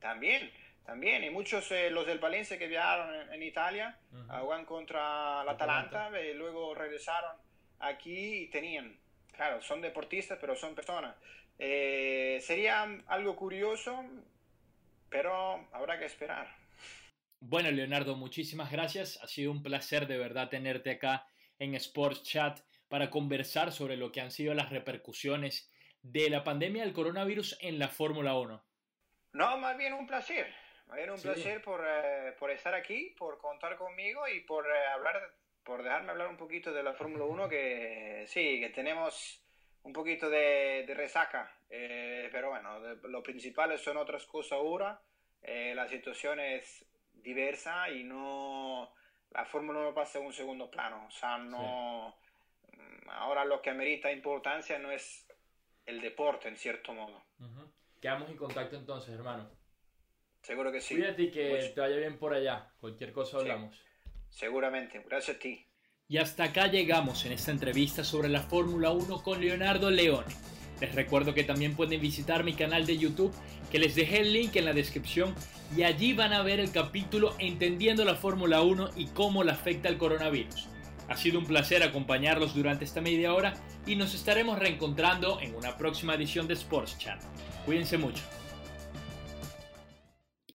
También, 0.00 0.52
también. 0.84 1.24
Y 1.24 1.30
muchos, 1.30 1.70
eh, 1.72 1.90
los 1.90 2.06
del 2.06 2.18
Valencia 2.18 2.58
que 2.58 2.66
viajaron 2.66 3.14
en, 3.14 3.32
en 3.32 3.42
Italia, 3.42 3.98
uh 4.12 4.16
-huh. 4.16 4.40
jugaban 4.40 4.64
contra 4.66 5.44
la 5.44 5.52
Atalanta, 5.52 6.10
y 6.12 6.28
eh, 6.28 6.34
luego 6.34 6.74
regresaron 6.74 7.36
aquí 7.78 8.42
y 8.42 8.46
tenían, 8.48 8.98
claro, 9.32 9.62
son 9.62 9.80
deportistas, 9.80 10.38
pero 10.40 10.54
son 10.56 10.74
personas. 10.74 11.16
Eh, 11.58 12.38
sería 12.42 12.82
algo 13.06 13.36
curioso 13.36 14.04
pero 15.12 15.68
habrá 15.72 15.98
que 15.98 16.06
esperar. 16.06 16.48
Bueno, 17.38 17.70
Leonardo, 17.70 18.16
muchísimas 18.16 18.72
gracias. 18.72 19.18
Ha 19.22 19.26
sido 19.26 19.52
un 19.52 19.62
placer 19.62 20.06
de 20.06 20.16
verdad 20.16 20.48
tenerte 20.48 20.90
acá 20.92 21.26
en 21.58 21.74
Sports 21.74 22.22
Chat 22.22 22.60
para 22.88 23.10
conversar 23.10 23.72
sobre 23.72 23.96
lo 23.96 24.10
que 24.10 24.20
han 24.20 24.30
sido 24.30 24.54
las 24.54 24.70
repercusiones 24.70 25.70
de 26.02 26.30
la 26.30 26.44
pandemia 26.44 26.82
del 26.82 26.92
coronavirus 26.92 27.58
en 27.60 27.78
la 27.78 27.88
Fórmula 27.88 28.34
1. 28.34 28.64
No, 29.32 29.56
más 29.58 29.76
bien 29.76 29.92
un 29.92 30.06
placer. 30.06 30.52
Más 30.86 30.96
bien 30.96 31.10
un 31.10 31.18
sí. 31.18 31.28
placer 31.28 31.62
por, 31.62 31.84
eh, 31.86 32.32
por, 32.38 32.50
estar 32.50 32.74
aquí, 32.74 33.14
por 33.18 33.38
contar 33.38 33.76
conmigo 33.76 34.28
y 34.28 34.40
por 34.40 34.66
eh, 34.66 34.86
hablar, 34.92 35.34
por 35.62 35.82
dejarme 35.82 36.10
hablar 36.10 36.28
un 36.28 36.36
poquito 36.36 36.72
de 36.72 36.82
la 36.82 36.92
Fórmula 36.92 37.24
1, 37.24 37.48
que 37.48 38.24
sí, 38.26 38.60
que 38.60 38.70
tenemos 38.70 39.41
un 39.84 39.92
poquito 39.92 40.30
de, 40.30 40.84
de 40.86 40.94
resaca, 40.94 41.54
eh, 41.68 42.28
pero 42.30 42.50
bueno, 42.50 42.80
de, 42.80 43.08
lo 43.08 43.22
principal 43.22 43.76
son 43.78 43.96
otras 43.96 44.24
cosas 44.26 44.52
ahora, 44.52 45.00
eh, 45.42 45.72
la 45.74 45.88
situación 45.88 46.40
es 46.40 46.84
diversa 47.12 47.90
y 47.90 48.04
no, 48.04 48.92
la 49.30 49.44
Fórmula 49.44 49.80
1 49.80 49.94
pasa 49.94 50.18
a 50.18 50.22
un 50.22 50.32
segundo 50.32 50.70
plano, 50.70 51.06
o 51.06 51.10
sea, 51.10 51.38
no, 51.38 52.14
sí. 52.70 52.78
ahora 53.08 53.44
lo 53.44 53.60
que 53.60 53.70
amerita 53.70 54.12
importancia 54.12 54.78
no 54.78 54.90
es 54.90 55.26
el 55.86 56.00
deporte 56.00 56.48
en 56.48 56.56
cierto 56.56 56.94
modo. 56.94 57.24
Uh 57.40 57.44
-huh. 57.44 57.72
Quedamos 58.00 58.28
en 58.30 58.36
contacto 58.36 58.76
entonces, 58.76 59.14
hermano. 59.14 59.48
Seguro 60.42 60.72
que 60.72 60.80
sí. 60.80 60.96
Cuídate 60.96 61.22
y 61.22 61.30
que 61.30 61.72
te 61.74 61.80
vaya 61.80 61.96
bien 61.96 62.18
por 62.18 62.34
allá, 62.34 62.72
cualquier 62.80 63.12
cosa 63.12 63.38
hablamos. 63.38 63.76
Sí, 63.76 64.38
seguramente, 64.40 65.00
gracias 65.06 65.36
a 65.36 65.40
ti. 65.40 65.66
Y 66.12 66.18
hasta 66.18 66.44
acá 66.44 66.66
llegamos 66.66 67.24
en 67.24 67.32
esta 67.32 67.52
entrevista 67.52 68.04
sobre 68.04 68.28
la 68.28 68.42
Fórmula 68.42 68.90
1 68.90 69.22
con 69.22 69.40
Leonardo 69.40 69.90
Leone. 69.90 70.34
Les 70.78 70.94
recuerdo 70.94 71.32
que 71.32 71.42
también 71.42 71.74
pueden 71.74 72.02
visitar 72.02 72.44
mi 72.44 72.52
canal 72.52 72.84
de 72.84 72.98
YouTube, 72.98 73.32
que 73.70 73.78
les 73.78 73.94
dejé 73.94 74.20
el 74.20 74.34
link 74.34 74.54
en 74.56 74.66
la 74.66 74.74
descripción 74.74 75.34
y 75.74 75.84
allí 75.84 76.12
van 76.12 76.34
a 76.34 76.42
ver 76.42 76.60
el 76.60 76.70
capítulo 76.70 77.34
Entendiendo 77.38 78.04
la 78.04 78.14
Fórmula 78.14 78.60
1 78.60 78.90
y 78.94 79.06
cómo 79.06 79.42
la 79.42 79.52
afecta 79.52 79.88
el 79.88 79.96
coronavirus. 79.96 80.68
Ha 81.08 81.16
sido 81.16 81.38
un 81.38 81.46
placer 81.46 81.82
acompañarlos 81.82 82.54
durante 82.54 82.84
esta 82.84 83.00
media 83.00 83.32
hora 83.32 83.54
y 83.86 83.96
nos 83.96 84.12
estaremos 84.12 84.58
reencontrando 84.58 85.40
en 85.40 85.54
una 85.54 85.78
próxima 85.78 86.12
edición 86.12 86.46
de 86.46 86.52
Sports 86.52 86.98
Chat. 86.98 87.22
Cuídense 87.64 87.96
mucho. 87.96 88.22